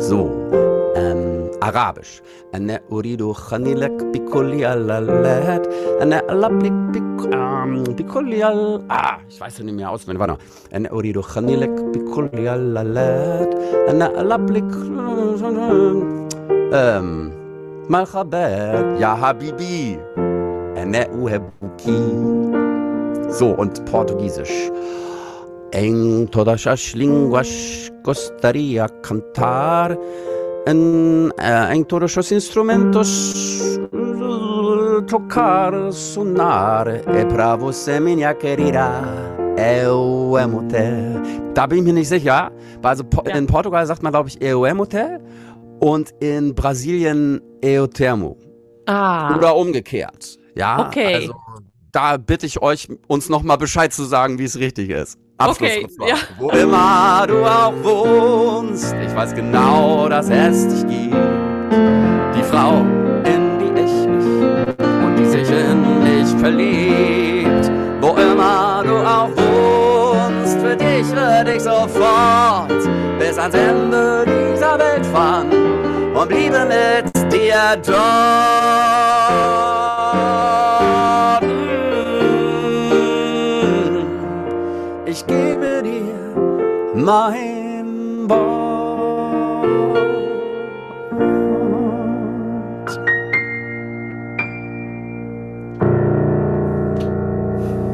[0.00, 0.37] So,
[1.61, 2.21] Arabisch
[2.55, 5.67] أنا أريد خليلك بكل اللات
[6.01, 10.37] أنا ألبلك بك ähm, بكل ال Ah, ich weiß nicht mehr auswendig, warte
[10.73, 13.55] أنا أريد خليلك بكل اللات
[13.89, 14.71] أنا ألبلك
[16.73, 17.31] ähm,
[17.89, 18.47] مرحبا
[18.99, 19.99] يا حبيبي
[20.77, 21.81] أنا أحبك
[23.39, 24.71] So, und Portugiesisch.
[25.71, 27.51] Em todas as línguas
[28.03, 29.97] gostaria cantar
[30.70, 33.78] em, eh, em todos os instrumentos
[35.06, 36.86] tocar, sonar.
[36.88, 38.90] É pra você, minha querida.
[39.56, 41.52] Eu amo te.
[41.54, 42.52] Da bin ich mir nicht sicher.
[42.82, 43.04] Also
[43.34, 45.18] in Portugal sagt man, glaube ich, eu amo te
[45.80, 48.36] und in Brasilien eu te amo.
[48.86, 50.38] Ah, Oder umgekehrt.
[50.54, 51.14] Ja, Okay.
[51.14, 51.34] also
[51.92, 55.18] da bitte ich euch, uns nochmal Bescheid zu sagen, wie es richtig ist.
[55.40, 56.16] Okay, ja.
[56.36, 61.14] Wo immer du auch wohnst, ich weiß genau, dass es dich gibt.
[62.34, 62.84] Die Frau,
[63.24, 64.42] in die ich mich
[64.80, 67.70] und die sich in dich verliebt.
[68.00, 72.72] Wo immer du auch wohnst, für dich würde ich sofort
[73.20, 75.52] bis ans Ende dieser Welt fahren
[76.14, 79.77] und bliebe mit dir dort.
[87.08, 88.68] Mein Wort.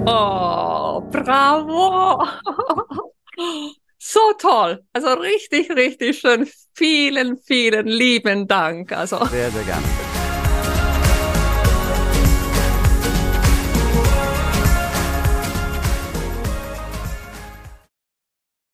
[0.06, 2.26] oh, bravo.
[3.98, 4.84] So toll.
[4.92, 6.50] Also richtig, richtig schön.
[6.74, 8.90] Vielen, vielen lieben Dank.
[8.90, 9.24] Also.
[9.26, 10.23] Sehr, sehr gerne.